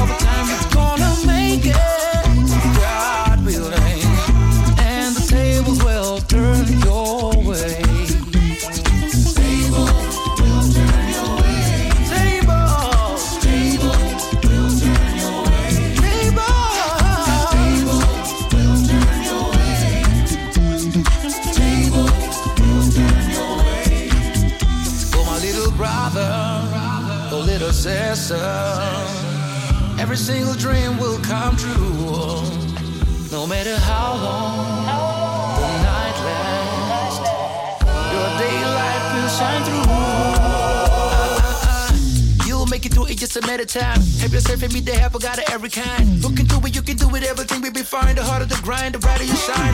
grind, 48.70 48.94
the 48.94 49.00
brighter 49.00 49.24
you 49.24 49.36
shine. 49.36 49.74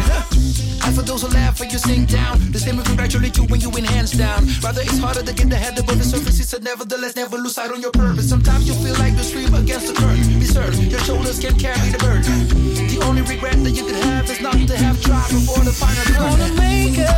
And 0.86 0.96
for 0.96 1.02
those 1.02 1.22
who 1.24 1.28
laugh 1.28 1.60
when 1.60 1.70
you 1.70 1.78
sink 1.78 2.08
down, 2.10 2.40
the 2.54 2.60
same 2.60 2.78
will 2.78 2.86
congratulate 2.86 3.36
you 3.36 3.44
when 3.52 3.60
you 3.60 3.70
win 3.70 3.84
hands 3.84 4.12
down. 4.12 4.48
Rather, 4.64 4.82
it's 4.82 5.00
harder 5.00 5.22
to 5.22 5.34
get 5.34 5.50
the 5.50 5.58
head 5.58 5.78
above 5.78 5.98
the 5.98 6.06
surface. 6.06 6.40
It's 6.40 6.54
a 6.54 6.62
nevertheless, 6.62 7.14
never 7.18 7.38
lose 7.38 7.56
sight 7.56 7.72
on 7.72 7.82
your 7.82 7.92
purpose. 7.92 8.30
Sometimes 8.30 8.64
you 8.70 8.74
feel 8.76 8.96
like 9.04 9.12
you 9.20 9.26
stream 9.32 9.54
against 9.54 9.88
the 9.88 9.96
current. 10.00 10.24
Be 10.40 10.46
certain 10.46 10.90
your 10.90 11.02
shoulders 11.02 11.40
can 11.40 11.60
carry 11.60 11.90
the 11.90 12.00
burden. 12.08 12.48
The 12.88 13.00
only 13.04 13.24
regret 13.24 13.60
that 13.66 13.76
you 13.76 13.86
can 13.86 14.00
have 14.08 14.30
is 14.32 14.40
not 14.40 14.56
to 14.72 14.78
have 14.78 14.98
tried 15.02 15.30
before 15.30 15.64
the 15.66 15.76
final 15.76 16.04
turn. 16.06 16.16
You're 16.16 16.32
gonna 16.32 16.54
make 16.56 16.96
it, 16.96 17.18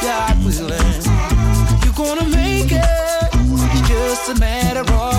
God 0.00 0.34
willing. 0.46 1.00
You're 1.84 1.98
gonna 2.00 2.28
make 2.40 2.72
it. 2.72 3.28
It's 3.76 3.88
just 3.88 4.30
a 4.32 4.36
matter 4.40 4.80
of 4.80 5.13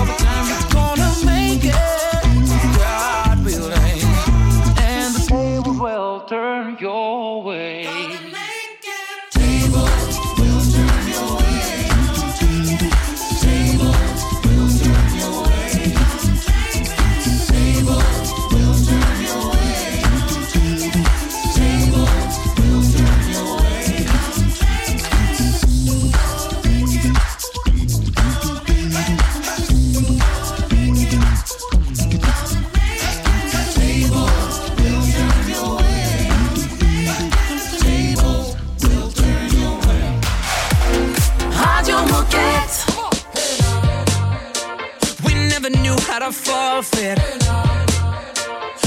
never 45.68 45.82
knew 45.82 45.96
how 46.06 46.18
to 46.18 46.32
forfeit, 46.32 47.18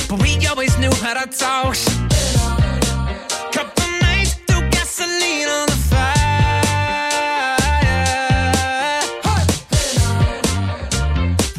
but 0.08 0.22
we 0.22 0.46
always 0.48 0.78
knew 0.78 0.92
how 1.02 1.13
to 1.13 1.28
talk. 1.30 1.76
Couple 3.52 3.86
nights 4.02 4.36
threw 4.48 4.62
gasoline 4.70 5.48
on 5.48 5.65
the 5.68 5.76
fire. 5.89 6.62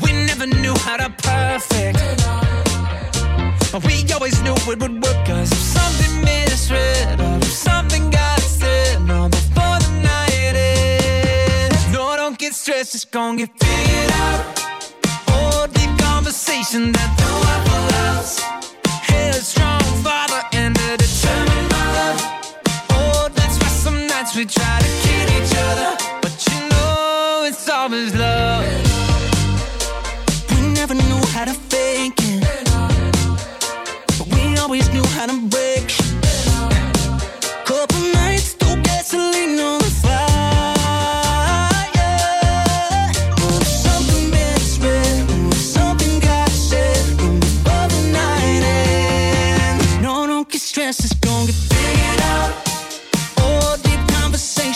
We 0.02 0.12
never 0.26 0.46
knew 0.46 0.74
how 0.78 0.96
to 0.96 1.10
perfect, 1.22 1.98
but 3.72 3.84
we 3.84 4.04
always 4.12 4.40
knew 4.42 4.54
it 4.54 4.78
would 4.80 5.02
work. 5.02 5.26
Cause 5.26 5.52
if 5.52 5.58
something 5.58 6.20
or 7.20 7.36
if 7.38 7.52
something 7.52 8.10
got 8.10 8.40
said, 8.40 9.02
no, 9.02 9.28
before 9.28 9.78
the 9.80 9.90
night 10.02 10.54
ends. 10.54 11.92
No, 11.92 12.16
don't 12.16 12.38
get 12.38 12.54
stressed, 12.54 12.94
it's 12.94 13.04
gonna 13.04 13.38
get 13.38 13.50
figured 13.58 14.12
out. 14.12 14.49
Wishing 16.72 16.92
that 16.92 17.19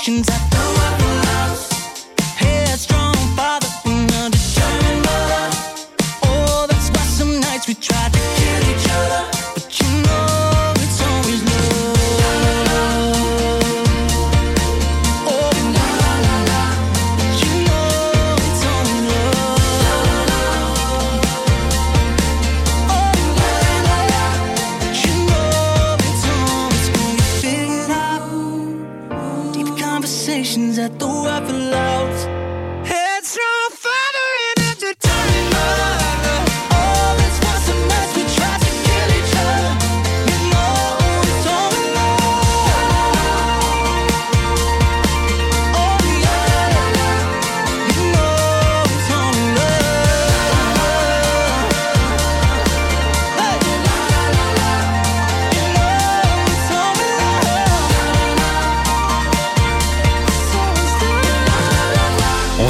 questions. 0.05 0.29
I 0.29 0.37
throw 0.51 0.74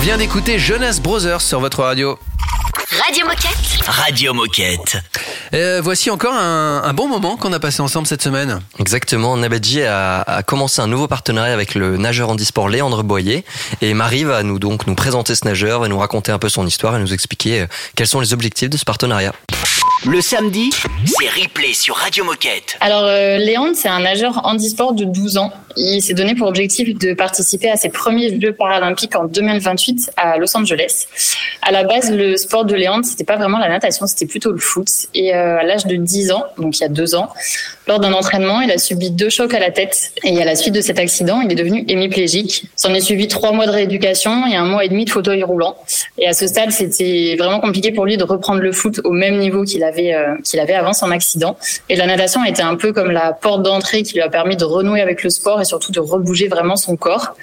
vient 0.04 0.18
d'écouter 0.18 0.58
Jonas 0.58 1.00
Brothers 1.02 1.40
sur 1.40 1.60
votre 1.60 1.82
radio. 1.82 2.18
Radio 3.06 3.24
Moquette. 3.24 3.86
Radio 3.86 4.34
Moquette. 4.34 4.98
Euh, 5.54 5.80
voici 5.82 6.10
encore 6.10 6.34
un, 6.34 6.82
un 6.84 6.92
bon 6.92 7.08
moment 7.08 7.38
qu'on 7.38 7.54
a 7.54 7.58
passé 7.58 7.80
ensemble 7.80 8.06
cette 8.06 8.20
semaine. 8.20 8.60
Exactement, 8.78 9.34
Nabadji 9.38 9.82
a, 9.82 10.20
a 10.20 10.42
commencé 10.42 10.82
un 10.82 10.88
nouveau 10.88 11.08
partenariat 11.08 11.54
avec 11.54 11.74
le 11.74 11.96
nageur 11.96 12.28
handisport 12.28 12.68
Léandre 12.68 13.02
Boyer 13.02 13.46
et 13.80 13.94
Marie 13.94 14.24
va 14.24 14.42
nous 14.42 14.58
donc 14.58 14.86
nous 14.86 14.94
présenter 14.94 15.34
ce 15.34 15.46
nageur, 15.46 15.80
va 15.80 15.88
nous 15.88 15.98
raconter 15.98 16.32
un 16.32 16.38
peu 16.38 16.50
son 16.50 16.66
histoire 16.66 16.94
et 16.96 16.98
nous 16.98 17.14
expliquer 17.14 17.62
euh, 17.62 17.66
quels 17.96 18.06
sont 18.06 18.20
les 18.20 18.34
objectifs 18.34 18.68
de 18.68 18.76
ce 18.76 18.84
partenariat. 18.84 19.32
Le 20.04 20.20
samedi, 20.20 20.70
c'est 21.06 21.30
replay 21.30 21.72
sur 21.72 21.96
Radio 21.96 22.24
Moquette. 22.24 22.76
Alors, 22.82 23.04
euh, 23.04 23.38
Léandre, 23.38 23.74
c'est 23.74 23.88
un 23.88 24.00
nageur 24.00 24.44
handisport 24.44 24.92
de 24.92 25.04
12 25.04 25.38
ans. 25.38 25.50
Il 25.76 26.00
s'est 26.02 26.14
donné 26.14 26.34
pour 26.34 26.48
objectif 26.48 26.96
de 26.96 27.14
participer 27.14 27.70
à 27.70 27.76
ses 27.76 27.88
premiers 27.88 28.40
Jeux 28.40 28.52
paralympiques 28.52 29.16
en 29.16 29.24
2028 29.24 30.12
à 30.16 30.38
Los 30.38 30.56
Angeles. 30.56 31.06
À 31.62 31.72
la 31.72 31.84
base, 31.84 32.10
le 32.10 32.36
sport 32.36 32.64
de 32.64 32.74
Léandre, 32.74 33.04
c'était 33.04 33.24
pas 33.24 33.36
vraiment 33.36 33.58
la 33.58 33.68
natation, 33.68 34.06
c'était 34.06 34.26
plutôt 34.26 34.52
le 34.52 34.58
foot. 34.58 34.88
Et 35.14 35.34
euh, 35.34 35.58
à 35.58 35.62
l'âge 35.62 35.86
de 35.86 35.96
10 35.96 36.32
ans, 36.32 36.44
donc 36.58 36.78
il 36.78 36.82
y 36.82 36.84
a 36.84 36.88
deux 36.88 37.14
ans, 37.14 37.30
lors 37.86 38.00
d'un 38.00 38.12
entraînement, 38.12 38.60
il 38.60 38.70
a 38.70 38.78
subi 38.78 39.10
deux 39.10 39.30
chocs 39.30 39.52
à 39.52 39.58
la 39.58 39.70
tête. 39.70 40.12
Et 40.24 40.40
à 40.40 40.44
la 40.44 40.56
suite 40.56 40.74
de 40.74 40.80
cet 40.80 40.98
accident, 40.98 41.40
il 41.40 41.50
est 41.50 41.54
devenu 41.54 41.84
hémiplégique. 41.88 42.66
S'en 42.76 42.94
est 42.94 43.00
suivi 43.00 43.28
trois 43.28 43.52
mois 43.52 43.66
de 43.66 43.72
rééducation 43.72 44.46
et 44.46 44.56
un 44.56 44.64
mois 44.64 44.84
et 44.84 44.88
demi 44.88 45.04
de 45.04 45.10
fauteuil 45.10 45.42
roulant. 45.42 45.76
Et 46.18 46.26
à 46.26 46.32
ce 46.32 46.46
stade, 46.46 46.70
c'était 46.70 47.36
vraiment 47.38 47.60
compliqué 47.60 47.92
pour 47.92 48.04
lui 48.06 48.16
de 48.16 48.24
reprendre 48.24 48.60
le 48.60 48.72
foot 48.72 49.00
au 49.04 49.10
même 49.10 49.38
niveau 49.38 49.64
qu'il 49.64 49.84
avait, 49.84 50.14
euh, 50.14 50.34
qu'il 50.44 50.60
avait 50.60 50.74
avant 50.74 50.92
son 50.92 51.10
accident. 51.10 51.56
Et 51.88 51.96
la 51.96 52.06
natation 52.06 52.42
a 52.42 52.48
été 52.48 52.62
un 52.62 52.76
peu 52.76 52.92
comme 52.92 53.10
la 53.10 53.32
porte 53.32 53.62
d'entrée 53.62 54.02
qui 54.02 54.14
lui 54.14 54.22
a 54.22 54.28
permis 54.28 54.56
de 54.56 54.64
renouer 54.64 55.00
avec 55.00 55.22
le 55.22 55.30
sport 55.30 55.60
surtout 55.64 55.92
de 55.92 56.00
rebouger 56.00 56.48
vraiment 56.48 56.76
son 56.76 56.96
corps. 56.96 57.36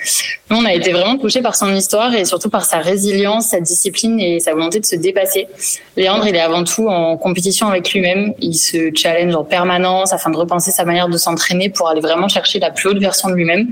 Nous, 0.49 0.57
on 0.57 0.65
a 0.65 0.73
été 0.73 0.91
vraiment 0.91 1.17
touchés 1.17 1.41
par 1.41 1.55
son 1.55 1.73
histoire 1.73 2.13
et 2.13 2.25
surtout 2.25 2.49
par 2.49 2.65
sa 2.65 2.79
résilience, 2.79 3.49
sa 3.49 3.59
discipline 3.59 4.19
et 4.19 4.39
sa 4.39 4.53
volonté 4.53 4.79
de 4.79 4.85
se 4.85 4.95
dépasser. 4.95 5.47
Léandre, 5.95 6.27
il 6.27 6.35
est 6.35 6.41
avant 6.41 6.63
tout 6.63 6.87
en 6.87 7.17
compétition 7.17 7.67
avec 7.67 7.91
lui-même. 7.93 8.33
Il 8.39 8.55
se 8.55 8.91
challenge 8.95 9.35
en 9.35 9.43
permanence 9.43 10.13
afin 10.13 10.29
de 10.29 10.37
repenser 10.37 10.71
sa 10.71 10.85
manière 10.85 11.07
de 11.07 11.17
s'entraîner 11.17 11.69
pour 11.69 11.89
aller 11.89 12.01
vraiment 12.01 12.27
chercher 12.27 12.59
la 12.59 12.71
plus 12.71 12.89
haute 12.89 12.99
version 12.99 13.29
de 13.29 13.35
lui-même. 13.35 13.71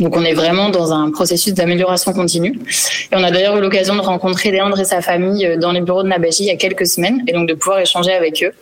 Donc 0.00 0.14
on 0.16 0.24
est 0.24 0.34
vraiment 0.34 0.68
dans 0.68 0.92
un 0.92 1.10
processus 1.10 1.54
d'amélioration 1.54 2.12
continue. 2.12 2.58
Et 3.10 3.16
on 3.16 3.22
a 3.22 3.30
d'ailleurs 3.30 3.56
eu 3.56 3.60
l'occasion 3.60 3.94
de 3.96 4.00
rencontrer 4.00 4.50
Léandre 4.50 4.78
et 4.78 4.84
sa 4.84 5.00
famille 5.00 5.46
euh, 5.46 5.56
dans 5.56 5.72
les 5.72 5.80
bureaux 5.80 6.02
de 6.02 6.08
Nabaji 6.08 6.44
il 6.44 6.46
y 6.46 6.50
a 6.50 6.56
quelques 6.56 6.86
semaines 6.86 7.22
et 7.26 7.32
donc 7.32 7.48
de 7.48 7.54
pouvoir 7.54 7.78
échanger 7.78 8.12
avec 8.12 8.42
eux. 8.42 8.52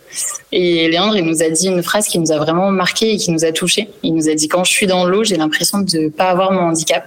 Et 0.51 0.87
Léandre, 0.87 1.17
il 1.17 1.25
nous 1.25 1.43
a 1.43 1.49
dit 1.49 1.67
une 1.67 1.83
phrase 1.83 2.07
qui 2.07 2.19
nous 2.19 2.31
a 2.31 2.37
vraiment 2.37 2.71
marqué 2.71 3.13
et 3.13 3.17
qui 3.17 3.31
nous 3.31 3.43
a 3.43 3.51
touché. 3.51 3.89
Il 4.03 4.15
nous 4.15 4.29
a 4.29 4.33
dit 4.33 4.47
quand 4.47 4.63
je 4.63 4.71
suis 4.71 4.87
dans 4.87 5.05
l'eau, 5.05 5.23
j'ai 5.23 5.35
l'impression 5.35 5.79
de 5.79 6.07
pas 6.07 6.29
avoir 6.29 6.51
mon 6.51 6.61
handicap. 6.61 7.03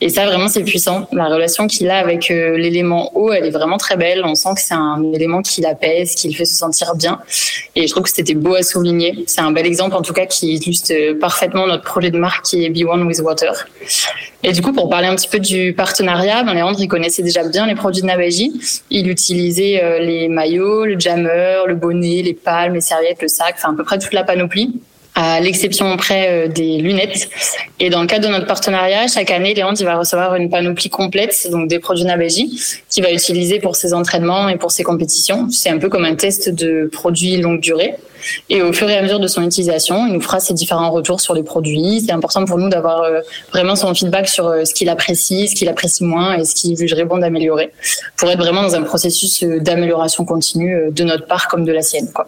Et 0.00 0.08
ça 0.08 0.24
vraiment 0.24 0.48
c'est 0.48 0.64
puissant. 0.64 1.06
La 1.12 1.26
relation 1.26 1.66
qu'il 1.66 1.90
a 1.90 1.98
avec 1.98 2.30
euh, 2.30 2.56
l'élément 2.56 3.16
eau, 3.18 3.32
elle 3.32 3.44
est 3.44 3.50
vraiment 3.50 3.76
très 3.76 3.96
belle. 3.96 4.22
On 4.24 4.34
sent 4.34 4.54
que 4.54 4.60
c'est 4.62 4.74
un 4.74 5.02
élément 5.12 5.42
qui 5.42 5.60
l'apaise, 5.60 6.14
qui 6.14 6.28
le 6.28 6.34
fait 6.34 6.46
se 6.46 6.54
sentir 6.54 6.94
bien. 6.94 7.20
Et 7.76 7.86
je 7.86 7.92
trouve 7.92 8.04
que 8.04 8.10
c'était 8.10 8.34
beau 8.34 8.54
à 8.54 8.62
souligner. 8.62 9.24
C'est 9.26 9.42
un 9.42 9.52
bel 9.52 9.66
exemple 9.66 9.94
en 9.94 10.02
tout 10.02 10.14
cas 10.14 10.24
qui 10.24 10.54
illustre 10.54 10.92
euh, 10.92 11.18
parfaitement 11.18 11.66
notre 11.66 11.84
projet 11.84 12.10
de 12.10 12.18
marque 12.18 12.44
qui 12.44 12.64
est 12.64 12.70
Be 12.70 12.88
One 12.88 13.02
with 13.02 13.20
Water. 13.20 13.57
Et 14.42 14.52
du 14.52 14.62
coup, 14.62 14.72
pour 14.72 14.88
parler 14.88 15.08
un 15.08 15.16
petit 15.16 15.28
peu 15.28 15.40
du 15.40 15.72
partenariat, 15.72 16.42
ben 16.42 16.54
Léandre, 16.54 16.80
il 16.80 16.88
connaissait 16.88 17.22
déjà 17.22 17.46
bien 17.46 17.66
les 17.66 17.74
produits 17.74 18.02
de 18.02 18.06
Nabaji. 18.06 18.82
Il 18.90 19.08
utilisait 19.08 19.82
euh, 19.82 19.98
les 19.98 20.28
maillots, 20.28 20.84
le 20.84 20.98
jammer, 20.98 21.62
le 21.66 21.74
bonnet, 21.74 22.22
les 22.22 22.34
palmes, 22.34 22.74
les 22.74 22.80
serviettes, 22.80 23.22
le 23.22 23.28
sac, 23.28 23.54
enfin 23.56 23.72
à 23.72 23.76
peu 23.76 23.84
près 23.84 23.98
toute 23.98 24.12
la 24.12 24.24
panoplie 24.24 24.80
à 25.20 25.40
l'exception 25.40 25.96
près 25.96 26.28
euh, 26.30 26.48
des 26.48 26.78
lunettes. 26.78 27.28
Et 27.80 27.90
dans 27.90 28.00
le 28.00 28.06
cadre 28.06 28.28
de 28.28 28.32
notre 28.32 28.46
partenariat, 28.46 29.08
chaque 29.08 29.32
année, 29.32 29.52
Léandre 29.52 29.76
il 29.80 29.84
va 29.84 29.98
recevoir 29.98 30.36
une 30.36 30.48
panoplie 30.48 30.90
complète, 30.90 31.48
donc 31.50 31.68
des 31.68 31.80
produits 31.80 32.04
Nabaji, 32.04 32.56
qu'il 32.88 33.02
va 33.02 33.12
utiliser 33.12 33.58
pour 33.58 33.74
ses 33.74 33.94
entraînements 33.94 34.48
et 34.48 34.56
pour 34.56 34.70
ses 34.70 34.84
compétitions. 34.84 35.48
C'est 35.50 35.70
un 35.70 35.78
peu 35.78 35.88
comme 35.88 36.04
un 36.04 36.14
test 36.14 36.50
de 36.50 36.88
produits 36.92 37.36
longue 37.38 37.58
durée. 37.58 37.96
Et 38.48 38.62
au 38.62 38.72
fur 38.72 38.88
et 38.88 38.96
à 38.96 39.02
mesure 39.02 39.18
de 39.18 39.26
son 39.26 39.42
utilisation, 39.42 40.06
il 40.06 40.12
nous 40.12 40.20
fera 40.20 40.38
ses 40.38 40.54
différents 40.54 40.90
retours 40.90 41.20
sur 41.20 41.34
les 41.34 41.42
produits. 41.42 42.00
C'est 42.06 42.12
important 42.12 42.44
pour 42.44 42.58
nous 42.58 42.68
d'avoir 42.68 43.02
euh, 43.02 43.20
vraiment 43.52 43.74
son 43.74 43.92
feedback 43.94 44.28
sur 44.28 44.46
euh, 44.46 44.64
ce 44.64 44.72
qu'il 44.72 44.88
apprécie, 44.88 45.48
ce 45.48 45.56
qu'il 45.56 45.68
apprécie 45.68 46.04
moins 46.04 46.36
et 46.36 46.44
ce 46.44 46.54
qu'il 46.54 46.76
jugerait 46.76 47.04
bon 47.04 47.18
d'améliorer, 47.18 47.72
pour 48.16 48.30
être 48.30 48.38
vraiment 48.38 48.62
dans 48.62 48.76
un 48.76 48.82
processus 48.82 49.42
d'amélioration 49.42 50.24
continue 50.24 50.92
de 50.92 51.02
notre 51.02 51.26
part 51.26 51.48
comme 51.48 51.64
de 51.64 51.72
la 51.72 51.82
sienne. 51.82 52.08
Quoi. 52.14 52.26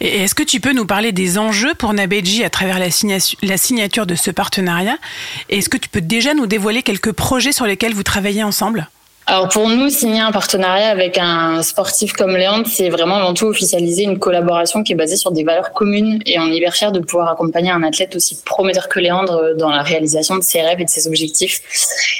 Et 0.00 0.22
est-ce 0.22 0.34
que 0.34 0.42
tu 0.42 0.60
peux 0.60 0.72
nous 0.72 0.86
parler 0.86 1.12
des 1.12 1.38
enjeux 1.38 1.74
pour 1.74 1.92
Nabeji 1.92 2.44
à 2.44 2.50
travers 2.50 2.78
la, 2.78 2.90
signature, 2.90 3.38
la 3.42 3.56
signature 3.56 4.06
de 4.06 4.14
ce 4.14 4.30
partenariat? 4.30 4.98
Est-ce 5.48 5.68
que 5.68 5.76
tu 5.76 5.88
peux 5.88 6.00
déjà 6.00 6.34
nous 6.34 6.46
dévoiler 6.46 6.82
quelques 6.82 7.12
projets 7.12 7.52
sur 7.52 7.66
lesquels 7.66 7.94
vous 7.94 8.02
travaillez 8.02 8.42
ensemble? 8.42 8.88
Alors 9.24 9.48
pour 9.48 9.68
nous, 9.68 9.88
signer 9.88 10.20
un 10.20 10.32
partenariat 10.32 10.88
avec 10.88 11.16
un 11.16 11.62
sportif 11.62 12.12
comme 12.12 12.36
Léandre, 12.36 12.66
c'est 12.66 12.88
vraiment 12.88 13.16
avant 13.16 13.34
tout 13.34 13.46
officialiser 13.46 14.02
une 14.02 14.18
collaboration 14.18 14.82
qui 14.82 14.92
est 14.92 14.96
basée 14.96 15.16
sur 15.16 15.30
des 15.30 15.44
valeurs 15.44 15.72
communes 15.72 16.18
et 16.26 16.40
on 16.40 16.48
est 16.48 16.56
hyper 16.56 16.74
fiers 16.74 16.90
de 16.90 16.98
pouvoir 16.98 17.30
accompagner 17.30 17.70
un 17.70 17.84
athlète 17.84 18.16
aussi 18.16 18.42
prometteur 18.44 18.88
que 18.88 18.98
Léandre 18.98 19.54
dans 19.56 19.70
la 19.70 19.82
réalisation 19.82 20.36
de 20.36 20.42
ses 20.42 20.60
rêves 20.60 20.80
et 20.80 20.84
de 20.84 20.90
ses 20.90 21.06
objectifs. 21.06 21.60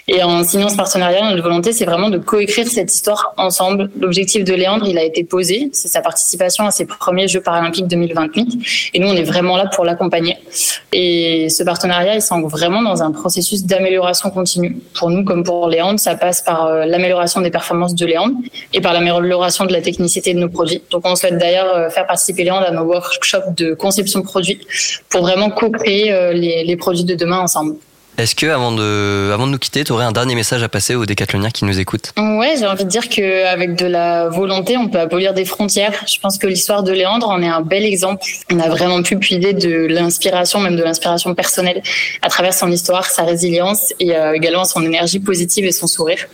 Et 0.07 0.23
en 0.23 0.45
signant 0.45 0.69
ce 0.69 0.77
partenariat, 0.77 1.29
notre 1.29 1.43
volonté, 1.43 1.73
c'est 1.73 1.85
vraiment 1.85 2.09
de 2.09 2.19
coécrire 2.19 2.69
cette 2.69 2.95
histoire 2.95 3.35
ensemble. 3.37 3.91
L'objectif 4.01 4.45
de 4.45 4.55
Léandre, 4.55 4.87
il 4.87 4.97
a 4.97 5.03
été 5.03 5.25
posé, 5.25 5.71
c'est 5.73 5.89
sa 5.89 6.03
participation 6.03 6.67
à 6.67 6.71
ses 6.71 6.87
premiers 6.87 7.27
Jeux 7.27 7.41
paralympiques 7.41 7.89
2028 7.89 8.91
et 8.95 9.01
nous, 9.01 9.09
on 9.09 9.17
est 9.17 9.25
vraiment 9.25 9.57
là 9.57 9.67
pour 9.67 9.85
l'accompagner. 9.85 10.39
Et 10.93 11.49
ce 11.49 11.65
partenariat, 11.65 12.15
il 12.15 12.23
s'ancre 12.23 12.49
vraiment 12.49 12.81
dans 12.81 13.03
un 13.03 13.11
processus 13.11 13.65
d'amélioration 13.65 14.31
continue. 14.31 14.77
Pour 14.95 15.11
nous, 15.11 15.25
comme 15.25 15.43
pour 15.43 15.69
Léandre, 15.69 15.99
ça 15.99 16.15
passe 16.15 16.43
par 16.43 16.67
euh, 16.67 16.85
l'amélioration 16.93 17.41
des 17.41 17.51
performances 17.51 17.95
de 17.95 18.07
Léandre 18.07 18.37
et 18.73 18.81
par 18.81 18.93
l'amélioration 18.93 19.65
de 19.67 19.73
la 19.73 19.83
technicité 19.83 20.35
de 20.35 20.39
nos 20.39 20.49
produits. 20.49 20.83
Donc 20.91 21.03
on 21.05 21.17
souhaite 21.17 21.39
d'ailleurs 21.39 21.75
euh, 21.75 21.91
faire 21.91 22.07
participer 22.07 22.45
Léandre 22.45 22.67
à 22.67 22.71
nos 22.71 22.85
workshops 22.85 23.51
de 23.57 23.75
conception 23.75 24.21
de 24.21 24.25
produits 24.25 24.61
pour 25.11 25.23
vraiment 25.23 25.51
co-créer 25.51 26.13
euh, 26.13 26.33
les, 26.33 26.65
les 26.65 26.77
produits 26.77 27.05
de 27.05 27.15
demain 27.15 27.41
ensemble. 27.41 27.75
Est-ce 28.19 28.35
que, 28.35 28.47
avant 28.47 28.73
de, 28.73 29.31
avant 29.33 29.47
de 29.47 29.53
nous 29.53 29.59
quitter, 29.59 29.85
tu 29.85 29.93
aurais 29.93 30.05
un 30.05 30.13
dernier 30.13 30.35
message 30.35 30.63
à 30.63 30.69
passer 30.69 30.95
aux 30.95 31.07
décathloniens 31.07 31.51
qui 31.51 31.65
nous 31.65 31.79
écoutent? 31.81 32.13
Ouais, 32.17 32.55
j'ai 32.59 32.67
envie 32.67 32.85
de 32.85 32.89
dire 32.91 33.09
qu'avec 33.09 33.75
de 33.75 33.87
la 33.87 34.29
volonté, 34.29 34.77
on 34.77 34.89
peut 34.89 35.01
abolir 35.01 35.33
des 35.35 35.45
frontières. 35.45 36.05
Je 36.07 36.19
pense 36.21 36.39
que 36.39 36.47
l'histoire 36.47 36.83
de 36.83 36.93
Léandre 36.93 37.29
en 37.29 37.43
est 37.43 37.49
un 37.49 37.63
bel 37.63 37.85
exemple. 37.85 38.25
On 38.51 38.61
a 38.61 38.69
vraiment 38.69 39.03
pu 39.03 39.17
puiser 39.17 39.55
de 39.55 39.87
l'inspiration, 39.87 40.61
même 40.61 40.77
de 40.77 40.83
l'inspiration 40.83 41.35
personnelle, 41.35 41.83
à 42.21 42.29
travers 42.29 42.55
son 42.55 42.71
histoire, 42.71 43.07
sa 43.07 43.23
résilience 43.23 43.95
et 43.99 44.15
euh, 44.15 44.35
également 44.35 44.65
son 44.65 44.85
énergie 44.85 45.21
positive 45.21 45.65
et 45.65 45.73
son 45.73 45.87
sourire. 45.87 46.27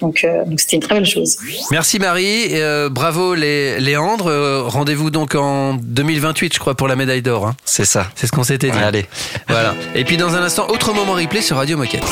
Donc, 0.00 0.24
euh, 0.24 0.44
c'était 0.56 0.76
une 0.76 0.82
très 0.82 0.94
belle 0.94 1.06
chose. 1.06 1.36
Merci 1.70 1.98
Marie, 1.98 2.48
euh, 2.52 2.88
bravo 2.88 3.34
Léandre. 3.34 4.28
Euh, 4.28 4.62
rendez-vous 4.64 5.10
donc 5.10 5.34
en 5.34 5.74
2028, 5.74 6.54
je 6.54 6.58
crois, 6.58 6.74
pour 6.74 6.88
la 6.88 6.96
médaille 6.96 7.22
d'or. 7.22 7.46
Hein. 7.46 7.56
C'est 7.64 7.84
ça. 7.84 8.06
C'est 8.14 8.26
ce 8.26 8.32
qu'on 8.32 8.44
s'était 8.44 8.70
dit. 8.70 8.78
Ouais, 8.78 8.84
allez, 8.84 9.06
voilà. 9.48 9.74
Et 9.94 10.04
puis 10.04 10.16
dans 10.16 10.34
un 10.34 10.42
instant, 10.42 10.68
autre 10.68 10.92
moment 10.92 11.14
replay 11.26 11.42
sur 11.42 11.56
Radio 11.56 11.76
Moquette. 11.76 12.04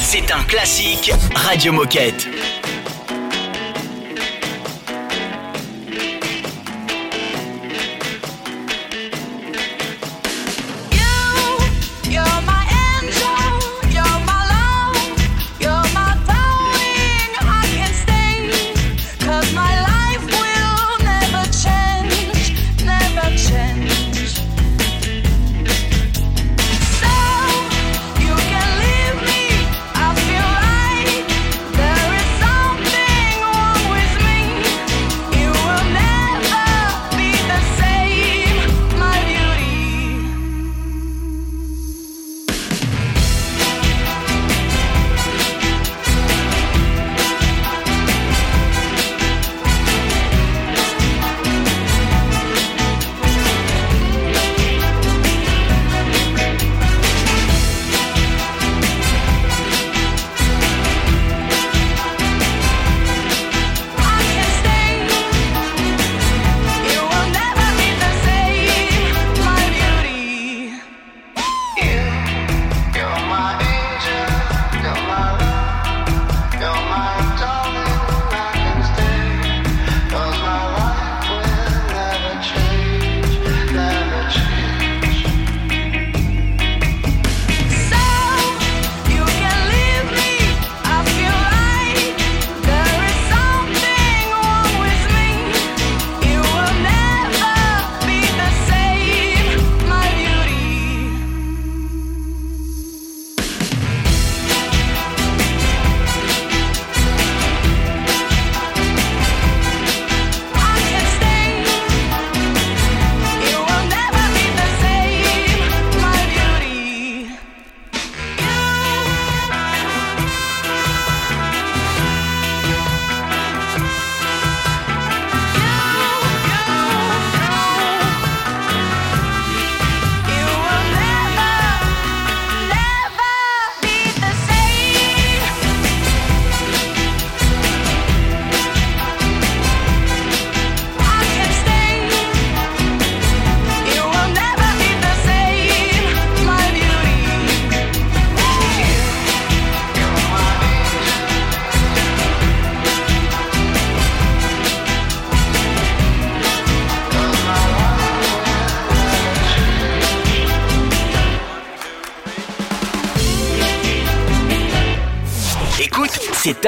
C'est 0.00 0.30
un 0.30 0.44
classique 0.44 1.12
Radio 1.34 1.72
Moquette. 1.72 2.28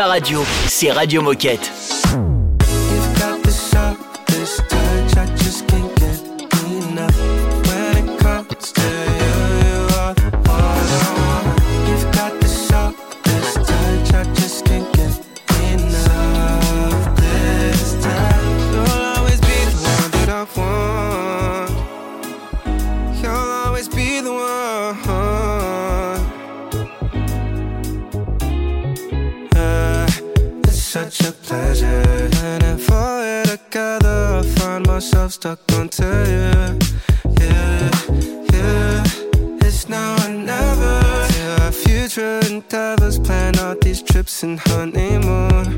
radio, 0.06 0.44
c'est 0.68 0.90
Radio 0.92 1.22
Moquette. 1.22 1.77
like 42.68 42.98
divers 42.98 43.18
plan 43.18 43.58
out 43.58 43.80
these 43.80 44.02
trips 44.02 44.42
and 44.42 44.58
honeymoon. 44.60 45.76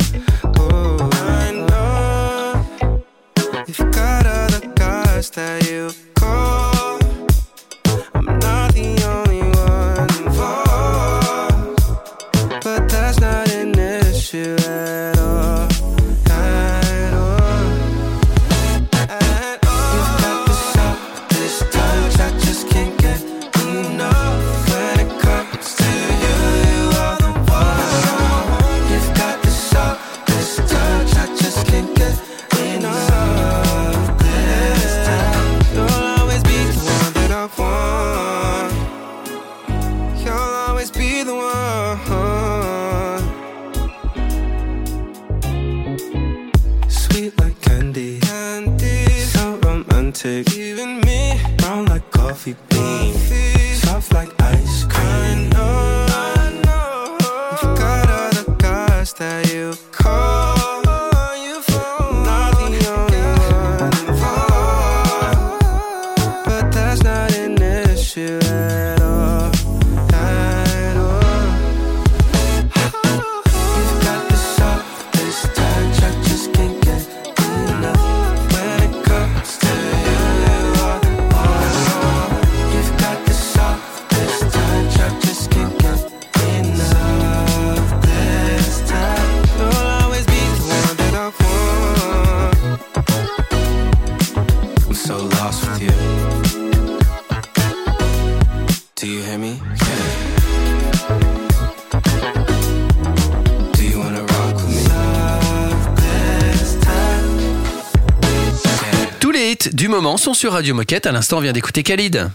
Du 109.69 109.89
moment 109.89 110.17
sont 110.17 110.35
sur 110.35 110.53
Radio 110.53 110.75
Moquette. 110.75 111.07
À 111.07 111.13
l'instant, 111.13 111.41
vient 111.41 111.53
d'écouter 111.53 111.83
Khalid. 111.83 112.31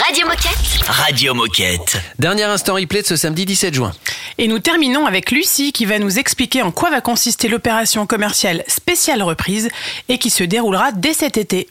Radio 0.00 0.26
Moquette. 0.26 0.88
Radio 0.88 1.34
Moquette. 1.34 2.00
Dernier 2.18 2.44
instant 2.44 2.76
replay 2.76 3.02
de 3.02 3.06
ce 3.06 3.14
samedi 3.14 3.44
17 3.44 3.74
juin. 3.74 3.92
Et 4.38 4.48
nous 4.48 4.58
terminons 4.58 5.04
avec 5.04 5.30
Lucie 5.30 5.72
qui 5.72 5.84
va 5.84 5.98
nous 5.98 6.18
expliquer 6.18 6.62
en 6.62 6.70
quoi 6.70 6.88
va 6.88 7.02
consister 7.02 7.48
l'opération 7.48 8.06
commerciale 8.06 8.64
spéciale 8.68 9.22
reprise 9.22 9.68
et 10.08 10.16
qui 10.16 10.30
se 10.30 10.44
déroulera 10.44 10.92
dès 10.92 11.12
cet 11.12 11.36
été. 11.36 11.68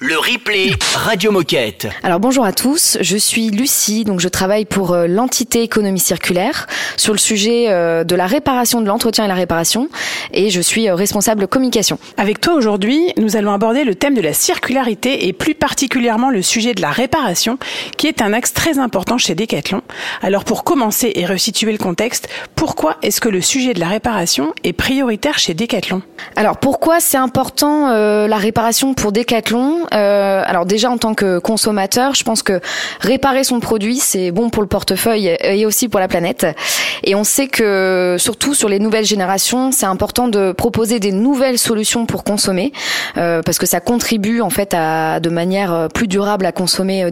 Le 0.00 0.16
replay 0.16 0.74
Radio 0.94 1.32
Moquette. 1.32 1.88
Alors 2.04 2.20
bonjour 2.20 2.44
à 2.44 2.52
tous, 2.52 2.98
je 3.00 3.16
suis 3.16 3.50
Lucie, 3.50 4.04
donc 4.04 4.20
je 4.20 4.28
travaille 4.28 4.64
pour 4.64 4.92
euh, 4.92 5.08
l'entité 5.08 5.62
économie 5.62 5.98
circulaire 5.98 6.66
sur 6.96 7.12
le 7.12 7.18
sujet 7.18 7.70
euh, 7.70 8.04
de 8.04 8.14
la 8.14 8.26
réparation 8.26 8.80
de 8.80 8.86
l'entretien 8.86 9.24
et 9.24 9.28
la 9.28 9.34
réparation 9.34 9.88
et 10.32 10.50
je 10.50 10.60
suis 10.60 10.88
euh, 10.88 10.94
responsable 10.94 11.48
communication. 11.48 11.98
Avec 12.16 12.40
toi 12.40 12.54
aujourd'hui, 12.54 13.12
nous 13.16 13.36
allons 13.36 13.52
aborder 13.52 13.82
le 13.84 13.96
thème 13.96 14.14
de 14.14 14.20
la 14.20 14.34
circularité 14.34 15.26
et 15.26 15.32
plus 15.32 15.54
particulièrement 15.54 16.30
le 16.30 16.42
sujet 16.42 16.74
de 16.74 16.82
la 16.82 16.90
réparation 16.90 17.55
qui 17.96 18.06
est 18.06 18.22
un 18.22 18.32
axe 18.32 18.52
très 18.52 18.78
important 18.78 19.18
chez 19.18 19.34
Decathlon. 19.34 19.82
Alors 20.22 20.44
pour 20.44 20.64
commencer 20.64 21.12
et 21.14 21.26
resituer 21.26 21.72
le 21.72 21.78
contexte, 21.78 22.28
pourquoi 22.54 22.96
est-ce 23.02 23.20
que 23.20 23.28
le 23.28 23.40
sujet 23.40 23.74
de 23.74 23.80
la 23.80 23.88
réparation 23.88 24.52
est 24.64 24.72
prioritaire 24.72 25.38
chez 25.38 25.54
Decathlon? 25.54 26.02
Alors 26.36 26.58
pourquoi 26.58 27.00
c'est 27.00 27.16
important 27.16 27.90
euh, 27.90 28.26
la 28.28 28.36
réparation 28.36 28.94
pour 28.94 29.12
Decathlon? 29.12 29.86
Euh, 29.94 30.42
Alors 30.46 30.66
déjà 30.66 30.90
en 30.90 30.98
tant 30.98 31.14
que 31.14 31.38
consommateur, 31.38 32.14
je 32.14 32.24
pense 32.24 32.42
que 32.42 32.60
réparer 33.00 33.44
son 33.44 33.60
produit 33.60 33.98
c'est 33.98 34.30
bon 34.30 34.50
pour 34.50 34.62
le 34.62 34.68
portefeuille 34.68 35.36
et 35.40 35.66
aussi 35.66 35.88
pour 35.88 36.00
la 36.00 36.08
planète. 36.08 36.46
Et 37.04 37.14
on 37.14 37.24
sait 37.24 37.48
que 37.48 38.16
surtout 38.18 38.54
sur 38.54 38.68
les 38.68 38.78
nouvelles 38.78 39.04
générations, 39.04 39.72
c'est 39.72 39.86
important 39.86 40.28
de 40.28 40.52
proposer 40.52 41.00
des 41.00 41.12
nouvelles 41.12 41.58
solutions 41.58 42.06
pour 42.06 42.24
consommer 42.24 42.72
euh, 43.16 43.42
parce 43.44 43.58
que 43.58 43.66
ça 43.66 43.80
contribue 43.80 44.40
en 44.40 44.50
fait 44.50 44.74
à 44.74 45.20
de 45.20 45.30
manière 45.30 45.88
plus 45.94 46.08
durable 46.08 46.46
à 46.46 46.52
consommer 46.52 47.04
euh, 47.04 47.10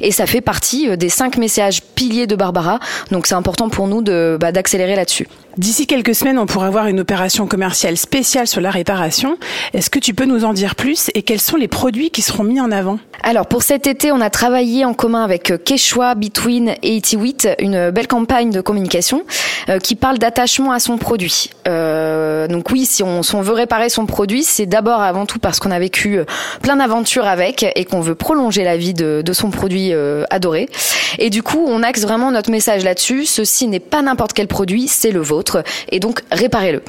Et 0.00 0.12
ça 0.12 0.26
fait 0.26 0.40
partie 0.40 0.88
euh, 0.88 0.96
des 0.96 1.08
cinq 1.08 1.36
messages 1.36 1.82
piliers 1.82 2.26
de 2.26 2.36
Barbara. 2.36 2.78
Donc 3.10 3.26
c'est 3.26 3.34
important 3.34 3.68
pour 3.68 3.86
nous 3.88 4.02
bah, 4.02 4.52
d'accélérer 4.52 4.96
là-dessus. 4.96 5.28
D'ici 5.60 5.86
quelques 5.86 6.14
semaines, 6.14 6.38
on 6.38 6.46
pourra 6.46 6.68
avoir 6.68 6.86
une 6.86 7.00
opération 7.00 7.46
commerciale 7.46 7.98
spéciale 7.98 8.46
sur 8.46 8.62
la 8.62 8.70
réparation. 8.70 9.36
Est-ce 9.74 9.90
que 9.90 9.98
tu 9.98 10.14
peux 10.14 10.24
nous 10.24 10.46
en 10.46 10.54
dire 10.54 10.74
plus 10.74 11.10
et 11.12 11.20
quels 11.20 11.38
sont 11.38 11.58
les 11.58 11.68
produits 11.68 12.08
qui 12.08 12.22
seront 12.22 12.44
mis 12.44 12.58
en 12.62 12.72
avant? 12.72 12.98
Alors 13.22 13.44
pour 13.44 13.62
cet 13.62 13.86
été, 13.86 14.10
on 14.10 14.22
a 14.22 14.30
travaillé 14.30 14.86
en 14.86 14.94
commun 14.94 15.22
avec 15.22 15.52
Quechua, 15.62 16.14
Between 16.14 16.76
et 16.82 16.96
Itiwit, 16.96 17.46
une 17.58 17.90
belle 17.90 18.08
campagne 18.08 18.50
de 18.50 18.62
communication 18.62 19.24
euh, 19.68 19.78
qui 19.78 19.96
parle 19.96 20.16
d'attachement 20.16 20.72
à 20.72 20.80
son 20.80 20.96
produit. 20.96 21.50
Euh, 21.68 22.48
donc 22.48 22.70
oui, 22.70 22.86
si 22.86 23.02
on, 23.02 23.20
veut 23.20 23.52
réparer 23.52 23.90
son 23.90 24.06
produit, 24.06 24.44
c'est 24.44 24.64
d'abord 24.64 25.02
avant 25.02 25.26
tout 25.26 25.38
parce 25.38 25.60
qu'on 25.60 25.70
a 25.70 25.78
vécu 25.78 26.20
euh, 26.20 26.24
plein 26.62 26.76
d'aventures 26.76 27.26
avec 27.26 27.66
et 27.74 27.84
qu'on 27.84 28.00
veut 28.00 28.14
prolonger 28.14 28.64
la 28.64 28.78
vie 28.78 28.94
de, 28.94 29.20
de 29.22 29.32
son 29.34 29.50
produit 29.50 29.92
euh, 29.92 30.24
adoré. 30.30 30.70
Et 31.18 31.28
du 31.28 31.42
coup, 31.42 31.62
on 31.66 31.82
axe 31.82 32.00
vraiment 32.00 32.30
notre 32.30 32.50
message 32.50 32.82
là-dessus. 32.82 33.26
Ceci 33.26 33.68
n'est 33.68 33.80
pas 33.80 34.00
n'importe 34.00 34.32
quel 34.32 34.48
produit, 34.48 34.88
c'est 34.88 35.10
le 35.10 35.20
vôtre 35.20 35.49
et 35.90 36.00
donc 36.00 36.22
réparez-le. 36.30 36.82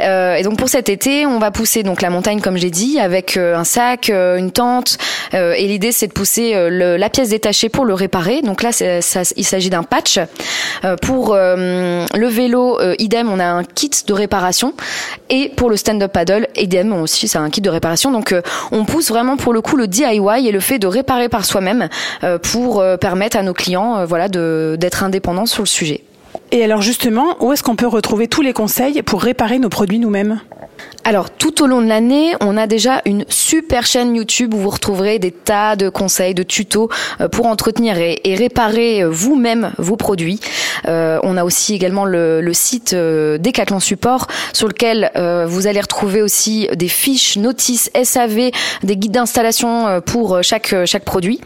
Euh, 0.00 0.34
et 0.34 0.42
donc 0.42 0.56
pour 0.56 0.68
cet 0.68 0.88
été, 0.88 1.26
on 1.26 1.38
va 1.38 1.50
pousser 1.50 1.82
donc 1.82 2.02
la 2.02 2.10
montagne 2.10 2.40
comme 2.40 2.56
j'ai 2.56 2.70
dit 2.70 2.98
avec 3.00 3.36
euh, 3.36 3.56
un 3.56 3.64
sac, 3.64 4.10
euh, 4.10 4.36
une 4.36 4.50
tente 4.50 4.98
et 5.32 5.66
l'idée 5.66 5.92
c'est 5.92 6.06
de 6.06 6.12
pousser 6.12 6.54
la 6.70 7.10
pièce 7.10 7.28
détachée 7.28 7.68
pour 7.68 7.84
le 7.84 7.92
réparer. 7.92 8.40
Donc 8.40 8.62
là 8.62 8.70
il 9.36 9.44
s'agit 9.44 9.68
d'un 9.68 9.82
patch. 9.82 10.18
Pour 11.02 11.34
le 11.34 12.26
vélo 12.26 12.78
idem, 12.98 13.30
on 13.30 13.38
a 13.38 13.44
un 13.44 13.62
kit 13.62 13.90
de 14.06 14.12
réparation 14.14 14.72
et 15.28 15.50
pour 15.50 15.68
le 15.68 15.76
stand-up 15.76 16.12
paddle 16.12 16.48
idem 16.56 16.94
aussi 16.94 17.28
c'est 17.28 17.36
un 17.36 17.50
kit 17.50 17.60
de 17.60 17.68
réparation. 17.68 18.10
Donc 18.10 18.34
on 18.72 18.86
pousse 18.86 19.10
vraiment 19.10 19.36
pour 19.36 19.52
le 19.52 19.60
coup 19.60 19.76
le 19.76 19.86
DIY 19.86 20.48
et 20.48 20.50
le 20.50 20.60
fait 20.60 20.78
de 20.78 20.86
réparer 20.86 21.28
par 21.28 21.44
soi-même 21.44 21.88
pour 22.42 22.82
permettre 22.98 23.36
à 23.36 23.42
nos 23.42 23.54
clients 23.54 24.06
voilà 24.06 24.28
d'être 24.28 25.02
indépendants 25.02 25.46
sur 25.46 25.62
le 25.62 25.68
sujet. 25.68 26.04
Et 26.50 26.64
alors 26.64 26.82
justement, 26.82 27.36
où 27.40 27.52
est-ce 27.52 27.62
qu'on 27.62 27.76
peut 27.76 27.86
retrouver 27.86 28.26
tous 28.28 28.42
les 28.42 28.52
conseils 28.52 29.02
pour 29.02 29.22
réparer 29.22 29.58
nos 29.58 29.68
produits 29.68 29.98
nous-mêmes? 29.98 30.40
Alors 31.08 31.30
tout 31.30 31.62
au 31.62 31.66
long 31.66 31.80
de 31.80 31.86
l'année, 31.86 32.34
on 32.42 32.58
a 32.58 32.66
déjà 32.66 33.00
une 33.06 33.24
super 33.30 33.86
chaîne 33.86 34.14
YouTube 34.14 34.52
où 34.52 34.58
vous 34.58 34.68
retrouverez 34.68 35.18
des 35.18 35.30
tas 35.30 35.74
de 35.74 35.88
conseils, 35.88 36.34
de 36.34 36.42
tutos 36.42 36.90
euh, 37.22 37.28
pour 37.28 37.46
entretenir 37.46 37.96
et, 37.96 38.20
réparer 38.34 39.02
euh, 39.02 39.08
vous-même 39.08 39.72
vos 39.78 39.96
produits. 39.96 40.38
Euh, 40.86 41.18
on 41.22 41.38
a 41.38 41.44
aussi 41.44 41.74
également 41.74 42.04
le, 42.04 42.52
site 42.52 42.94
Decathlon 42.94 43.80
Support 43.80 44.26
sur 44.52 44.68
lequel 44.68 45.10
vous 45.46 45.66
allez 45.66 45.80
retrouver 45.80 46.20
aussi 46.20 46.68
des 46.74 46.88
fiches, 46.88 47.38
notices, 47.38 47.90
SAV, 48.02 48.50
des 48.82 48.96
guides 48.96 49.12
d'installation 49.12 50.02
pour 50.04 50.42
chaque 50.42 50.74
chaque 50.84 51.04
produit. 51.04 51.40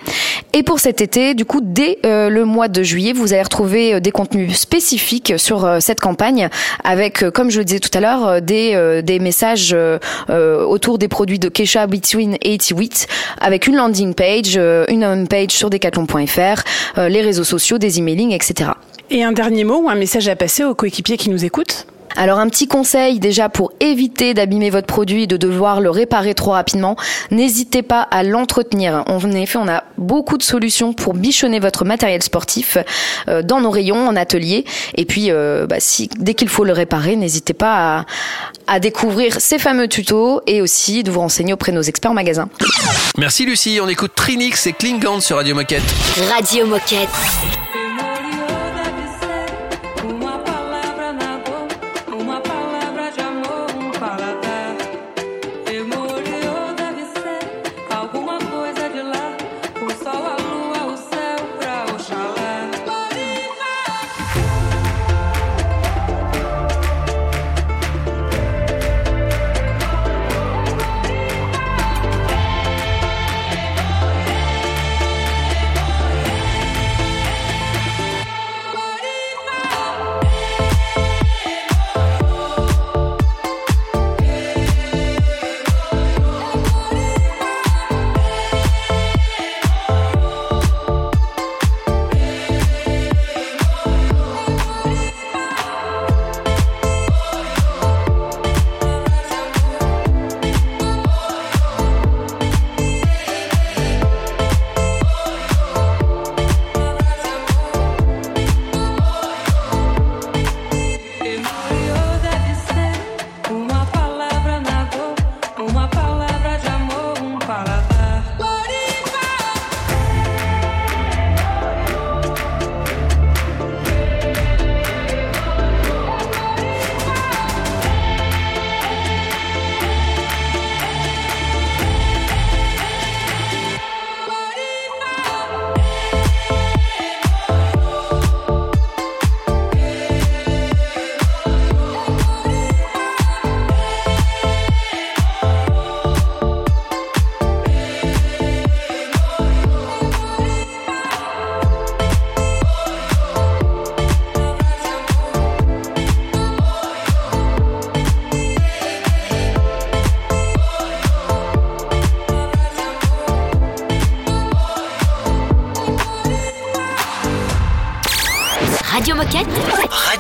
Et 0.55 0.63
pour 0.63 0.81
cet 0.81 1.01
été, 1.01 1.35
du 1.35 1.45
coup, 1.45 1.61
dès 1.63 1.99
le 2.05 2.45
mois 2.45 2.69
de 2.69 2.83
juillet, 2.83 3.13
vous 3.13 3.33
allez 3.33 3.43
retrouver 3.43 4.01
des 4.01 4.11
contenus 4.11 4.57
spécifiques 4.57 5.35
sur 5.37 5.77
cette 5.81 6.01
campagne 6.01 6.49
avec, 6.83 7.29
comme 7.31 7.51
je 7.51 7.59
le 7.59 7.65
disais 7.65 7.81
tout 7.81 7.97
à 7.97 8.01
l'heure, 8.01 8.41
des, 8.41 9.03
des 9.03 9.19
messages 9.19 9.52
euh, 9.73 9.99
euh, 10.31 10.65
autour 10.65 10.99
des 10.99 11.09
produits 11.09 11.39
de 11.39 11.49
Kesha, 11.49 11.87
Between 11.87 12.37
et 12.43 12.59
88 12.59 13.07
avec 13.41 13.67
une 13.67 13.77
landing 13.77 14.15
page, 14.15 14.55
euh, 14.57 14.85
une 14.89 15.05
home 15.05 15.29
page 15.29 15.51
sur 15.51 15.71
decathlon.fr, 15.71 16.63
les 17.09 17.21
réseaux 17.21 17.45
sociaux, 17.45 17.79
des 17.79 17.99
emailing, 17.99 18.33
etc. 18.33 18.71
Et 19.11 19.23
un 19.23 19.33
dernier 19.33 19.65
mot 19.65 19.83
ou 19.83 19.89
un 19.89 19.95
message 19.95 20.29
à 20.29 20.37
passer 20.37 20.65
aux 20.65 20.75
coéquipiers 20.75 21.17
qui 21.17 21.31
nous 21.31 21.45
écoutent? 21.45 21.87
Alors 22.17 22.39
un 22.39 22.49
petit 22.49 22.67
conseil 22.67 23.19
déjà 23.19 23.49
pour 23.49 23.73
éviter 23.81 24.35
d'abîmer 24.35 24.71
votre 24.71 24.87
produit 24.87 25.25
et 25.25 25.27
de 25.27 25.37
devoir 25.37 25.81
le 25.81 25.91
réparer 25.91 26.35
trop 26.35 26.53
rapidement, 26.53 26.97
n'hésitez 27.31 27.83
pas 27.83 28.03
à 28.03 28.23
l'entretenir. 28.23 29.05
En 29.07 29.21
effet, 29.33 29.59
on 29.59 29.69
a 29.69 29.85
beaucoup 29.99 30.39
de 30.39 30.43
solutions 30.43 30.93
pour 30.93 31.15
bichonner 31.15 31.61
votre 31.61 31.85
matériel 31.85 32.23
sportif 32.23 32.79
euh, 33.29 33.43
dans 33.43 33.61
nos 33.61 33.71
rayons, 33.71 34.09
en 34.09 34.17
atelier. 34.17 34.65
Et 34.95 35.05
puis, 35.05 35.31
euh, 35.31 35.67
bah, 35.67 35.77
si 35.79 36.09
dès 36.19 36.35
qu'il 36.35 36.49
faut 36.49 36.65
le 36.65 36.73
réparer, 36.73 37.17
n'hésitez 37.17 37.55
pas 37.55 37.99
à, 37.99 38.05
à 38.67 38.81
découvrir 38.81 39.41
ces 39.41 39.59
fameux 39.59 39.89
tutos 39.89 40.41
et 40.47 40.61
aussi 40.63 41.03
de 41.03 41.11
vous 41.11 41.21
renseigner 41.21 41.53
auprès 41.53 41.73
de 41.73 41.77
nos 41.77 41.83
experts 41.83 42.11
en 42.11 42.15
magasin. 42.15 42.49
Merci 43.19 43.45
Lucie, 43.45 43.79
on 43.83 43.89
écoute 43.89 44.13
Trinix 44.15 44.67
et 44.67 44.73
Klingon 44.73 45.21
sur 45.21 45.37
Radio 45.37 45.55
Moquette. 45.55 45.83
Radio 46.31 46.67
Moquette. 46.67 47.72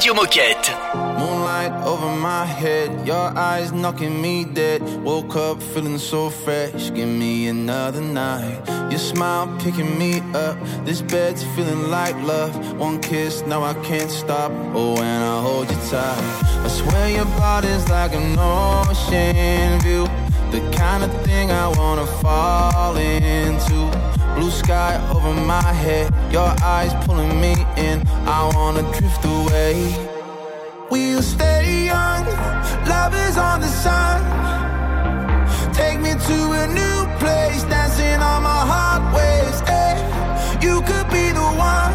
Radio 0.02 0.20
Moquette. 0.20 0.68
Moonlight 1.16 1.70
over 1.86 2.10
my 2.16 2.44
head, 2.44 3.06
your 3.06 3.38
eyes 3.38 3.70
knocking 3.70 4.20
me 4.20 4.44
dead. 4.44 4.82
Woke 5.04 5.36
up 5.36 5.62
feeling 5.62 5.96
so 5.96 6.28
fresh, 6.28 6.92
give 6.92 7.08
me 7.08 7.46
another 7.46 8.00
night. 8.00 8.58
Your 8.90 8.98
smile 8.98 9.46
picking 9.60 9.96
me 9.96 10.18
up, 10.34 10.58
this 10.84 11.02
bed's 11.02 11.44
feeling 11.54 11.88
like 11.88 12.16
love. 12.24 12.52
One 12.80 13.00
kiss, 13.00 13.42
now 13.46 13.62
I 13.62 13.74
can't 13.84 14.10
stop. 14.10 14.50
Oh, 14.74 14.94
when 14.94 15.22
I 15.22 15.40
hold 15.40 15.70
you 15.70 15.76
tight, 15.88 16.18
I 16.64 16.68
swear 16.68 17.08
your 17.08 17.26
body's 17.38 17.88
like 17.88 18.12
an 18.12 18.36
ocean 18.36 19.78
view. 19.82 20.08
The 20.50 20.68
kind 20.76 21.04
of 21.04 21.12
thing 21.22 21.52
I 21.52 21.68
wanna 21.78 22.06
fall 22.20 22.96
into. 22.96 24.12
Blue 24.34 24.50
sky 24.50 24.98
over 25.14 25.32
my 25.32 25.62
head, 25.62 26.12
your 26.32 26.50
eyes 26.64 26.92
pulling 27.06 27.40
me 27.40 27.54
in. 27.76 28.06
I 28.26 28.50
wanna 28.54 28.82
drift 28.92 29.24
away. 29.24 29.74
We'll 30.90 31.22
stay 31.22 31.86
young, 31.86 32.24
love 32.86 33.14
is 33.14 33.36
on 33.38 33.60
the 33.60 33.68
sun. 33.68 34.20
Take 35.72 36.00
me 36.00 36.12
to 36.12 36.38
a 36.62 36.66
new 36.66 36.98
place, 37.18 37.62
dancing 37.64 38.20
on 38.20 38.42
my 38.42 38.62
heart 38.72 39.02
waves. 39.14 39.62
eh. 39.66 39.96
You 40.60 40.82
could 40.82 41.08
be 41.10 41.32
the 41.32 41.48
one, 41.56 41.92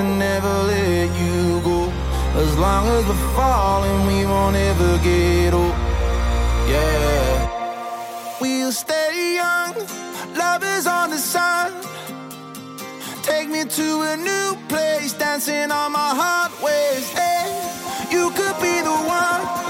to 0.00 0.06
never 0.16 0.54
let 0.74 1.08
you 1.22 1.60
go. 1.60 1.92
As 2.42 2.56
long 2.58 2.86
as 2.88 3.04
we're 3.06 3.26
falling, 3.36 4.06
we 4.06 4.24
won't 4.24 4.56
ever 4.56 4.98
get 4.98 5.52
old. 5.52 5.74
Yeah. 6.72 8.38
We'll 8.40 8.72
stay 8.72 9.34
young, 9.34 9.74
love 10.36 10.62
is 10.64 10.86
on 10.86 11.10
the 11.10 11.18
sun. 11.18 11.72
Take 13.22 13.48
me 13.50 13.64
to 13.64 13.88
a 14.12 14.16
new 14.16 14.48
place, 14.68 15.12
dancing 15.12 15.70
on 15.70 15.92
my 15.92 16.12
heart 16.20 16.52
waves. 16.62 17.10
Hey, 17.10 17.46
you 18.10 18.30
could 18.30 18.56
be 18.60 18.74
the 18.88 18.96
one. 19.18 19.69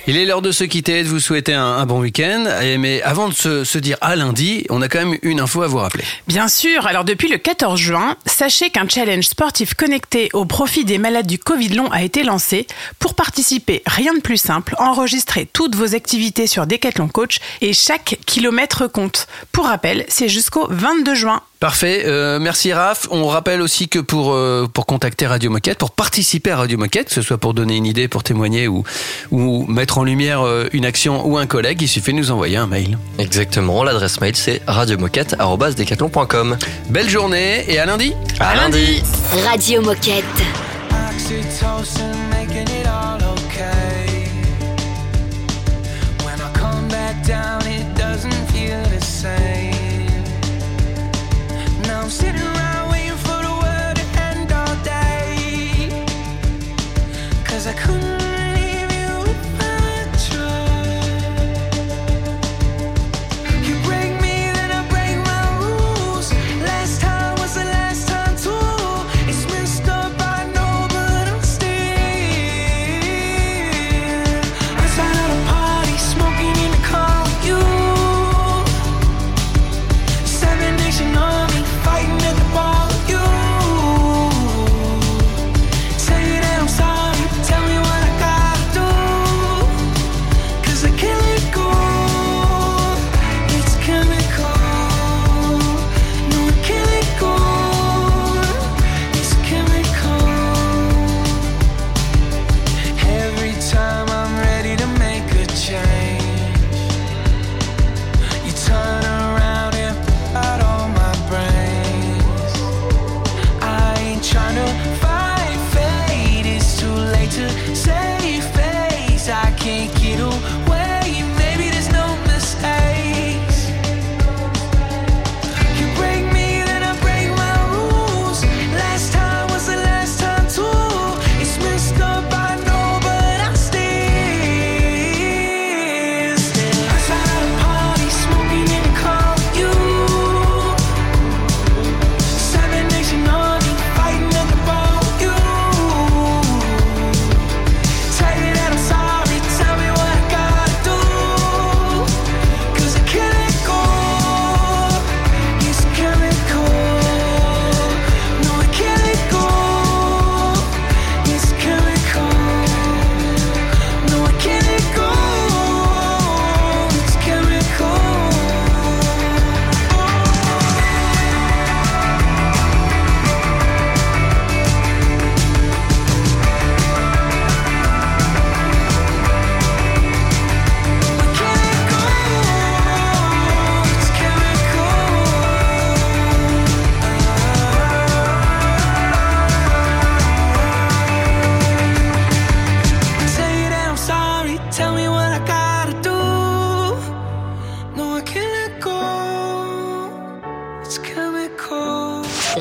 Il 0.07 0.17
est 0.17 0.25
l'heure 0.25 0.41
de 0.41 0.51
se 0.51 0.63
quitter, 0.63 1.03
de 1.03 1.07
vous 1.07 1.19
souhaiter 1.19 1.53
un, 1.53 1.63
un 1.63 1.85
bon 1.85 1.99
week-end. 1.99 2.45
Et- 2.61 2.77
Mais 2.77 3.01
avant 3.03 3.29
de 3.29 3.33
se, 3.33 3.63
se 3.63 3.77
dire 3.77 3.97
à 4.01 4.15
lundi, 4.15 4.65
on 4.69 4.81
a 4.81 4.87
quand 4.87 4.99
même 5.05 5.17
une 5.21 5.39
info 5.39 5.61
à 5.61 5.67
vous 5.67 5.77
rappeler. 5.77 6.03
Bien 6.27 6.47
sûr, 6.47 6.87
alors 6.87 7.03
depuis 7.03 7.29
le 7.29 7.37
14 7.37 7.79
juin, 7.79 8.15
sachez 8.25 8.69
qu'un 8.71 8.87
challenge 8.89 9.25
sportif 9.25 9.73
connecté 9.75 10.29
au 10.33 10.45
profit 10.45 10.85
des 10.85 10.97
malades 10.97 11.27
du 11.27 11.37
Covid 11.37 11.69
long 11.69 11.89
a 11.91 12.01
été 12.03 12.23
lancé. 12.23 12.65
Pour 12.99 13.13
participer, 13.13 13.83
rien 13.85 14.13
de 14.13 14.21
plus 14.21 14.37
simple, 14.37 14.75
enregistrez 14.79 15.47
toutes 15.51 15.75
vos 15.75 15.93
activités 15.93 16.47
sur 16.47 16.65
Decathlon 16.65 17.07
Coach 17.07 17.37
et 17.61 17.73
chaque 17.73 18.17
kilomètre 18.25 18.87
compte. 18.87 19.27
Pour 19.51 19.65
rappel, 19.65 20.05
c'est 20.09 20.29
jusqu'au 20.29 20.67
22 20.69 21.13
juin. 21.15 21.41
Parfait, 21.59 22.05
euh, 22.07 22.39
merci 22.39 22.73
Raph. 22.73 23.07
On 23.11 23.27
rappelle 23.27 23.61
aussi 23.61 23.87
que 23.87 23.99
pour, 23.99 24.33
euh, 24.33 24.65
pour 24.73 24.87
contacter 24.87 25.27
Radio 25.27 25.51
Moquette, 25.51 25.77
pour 25.77 25.91
participer 25.91 26.49
à 26.49 26.57
Radio 26.57 26.75
Moquette, 26.79 27.09
que 27.09 27.13
ce 27.13 27.21
soit 27.21 27.37
pour 27.37 27.53
donner 27.53 27.75
une 27.75 27.85
idée, 27.85 28.07
pour 28.07 28.23
témoigner 28.23 28.67
ou, 28.67 28.83
ou 29.29 29.67
mettre 29.67 29.99
en 29.99 30.00
lumière 30.03 30.41
euh, 30.45 30.67
une 30.73 30.85
action 30.85 31.25
ou 31.27 31.37
un 31.37 31.45
collègue, 31.45 31.81
il 31.81 31.87
suffit 31.87 32.13
de 32.13 32.17
nous 32.17 32.31
envoyer 32.31 32.57
un 32.57 32.67
mail. 32.67 32.97
Exactement, 33.17 33.83
l'adresse 33.83 34.19
mail 34.21 34.35
c'est 34.35 34.61
radiomoquette.com. 34.67 36.57
Belle 36.89 37.09
journée 37.09 37.65
et 37.67 37.79
à 37.79 37.85
lundi 37.85 38.13
À 38.39 38.55
lundi 38.55 39.03
Radio 39.45 39.81
Moquette. 39.81 40.25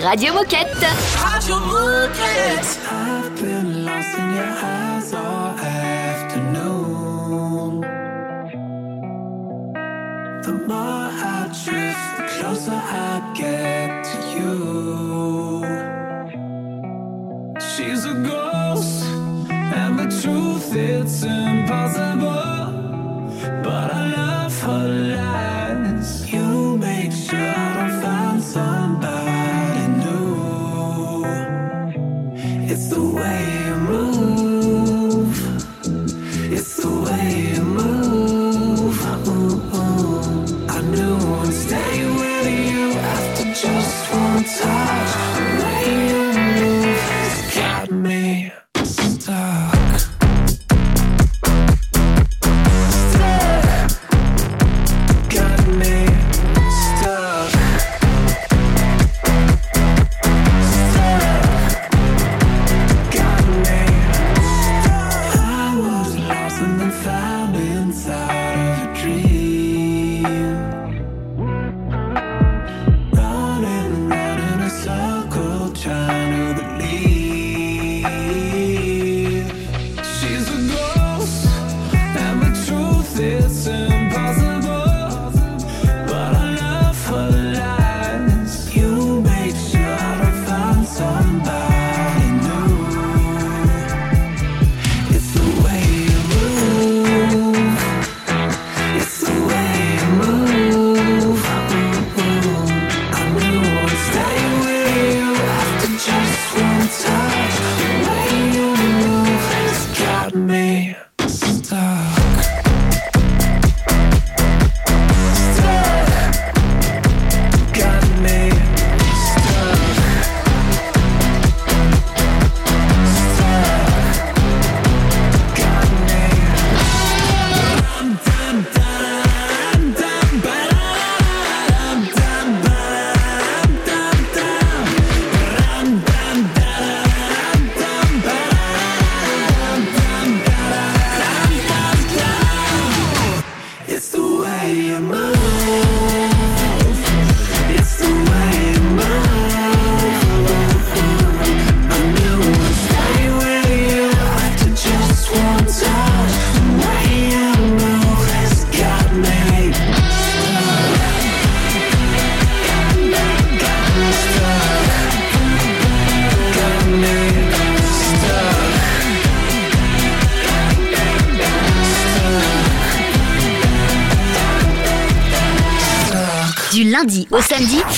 Radio 0.02 0.32
Moquette. 0.32 0.86
Radio 1.22 1.56
Moquette. 1.58 2.78
I've 2.90 3.36
been 3.36 3.84
lost 3.84 4.18
in 4.18 4.34
your 4.34 4.44
eyes 4.44 5.12
all 5.12 5.58
afternoon. 5.58 6.60
The 10.42 10.52
more 10.66 11.10
I 11.12 11.50
drift, 11.64 12.16
the 12.16 12.24
closer 12.38 12.80
I 12.82 13.32
get 13.36 14.04
to 14.04 14.18
you. 14.38 14.56
She's 17.60 18.04
a 18.06 18.14
ghost, 18.14 19.04
and 19.50 19.98
the 19.98 20.08
truth 20.22 20.74
it's 20.74 21.22
impossible. 21.22 22.59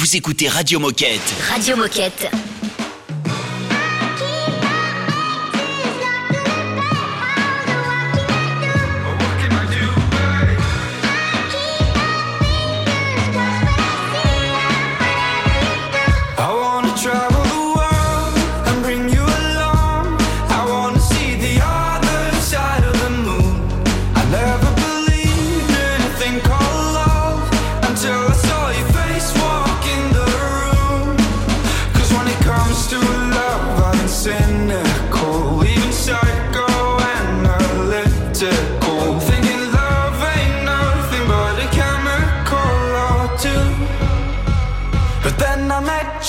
Vous 0.03 0.17
écoutez 0.17 0.49
Radio 0.49 0.81
Moquette. 0.81 1.33
Radio 1.49 1.77
Moquette. 1.77 2.29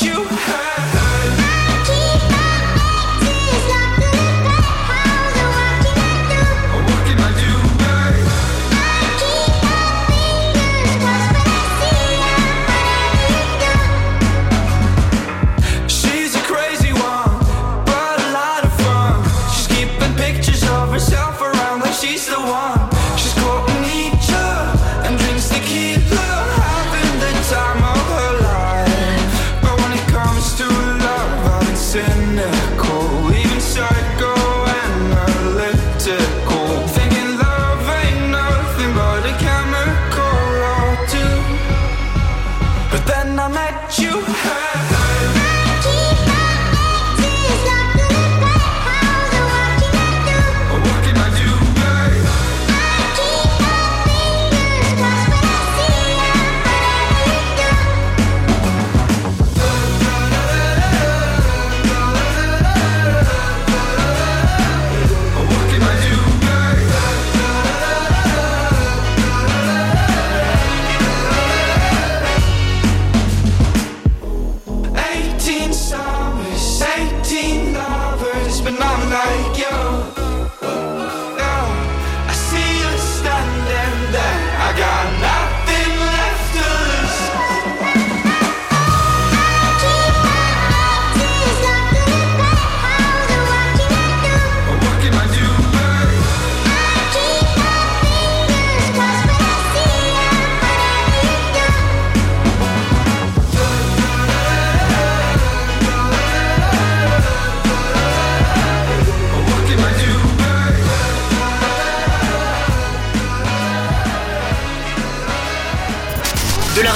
you 0.01 0.23
hurt. 0.23 0.62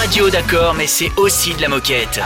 Radio, 0.08 0.30
d'accord, 0.30 0.74
mais 0.74 0.88
c'est 0.88 1.12
aussi 1.18 1.54
de 1.54 1.62
la 1.62 1.68
moquette. 1.68 2.22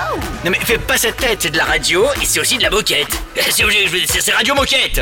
Non 0.46 0.52
mais 0.52 0.60
fais 0.60 0.78
pas 0.78 0.98
cette 0.98 1.18
tête, 1.18 1.40
c'est 1.42 1.50
de 1.50 1.58
la 1.58 1.66
radio 1.66 2.06
et 2.22 2.26
c'est 2.26 2.40
aussi 2.40 2.58
de 2.58 2.62
la 2.62 2.70
moquette. 2.70 3.20
C'est 3.50 4.34
radio 4.34 4.54
moquette. 4.54 5.02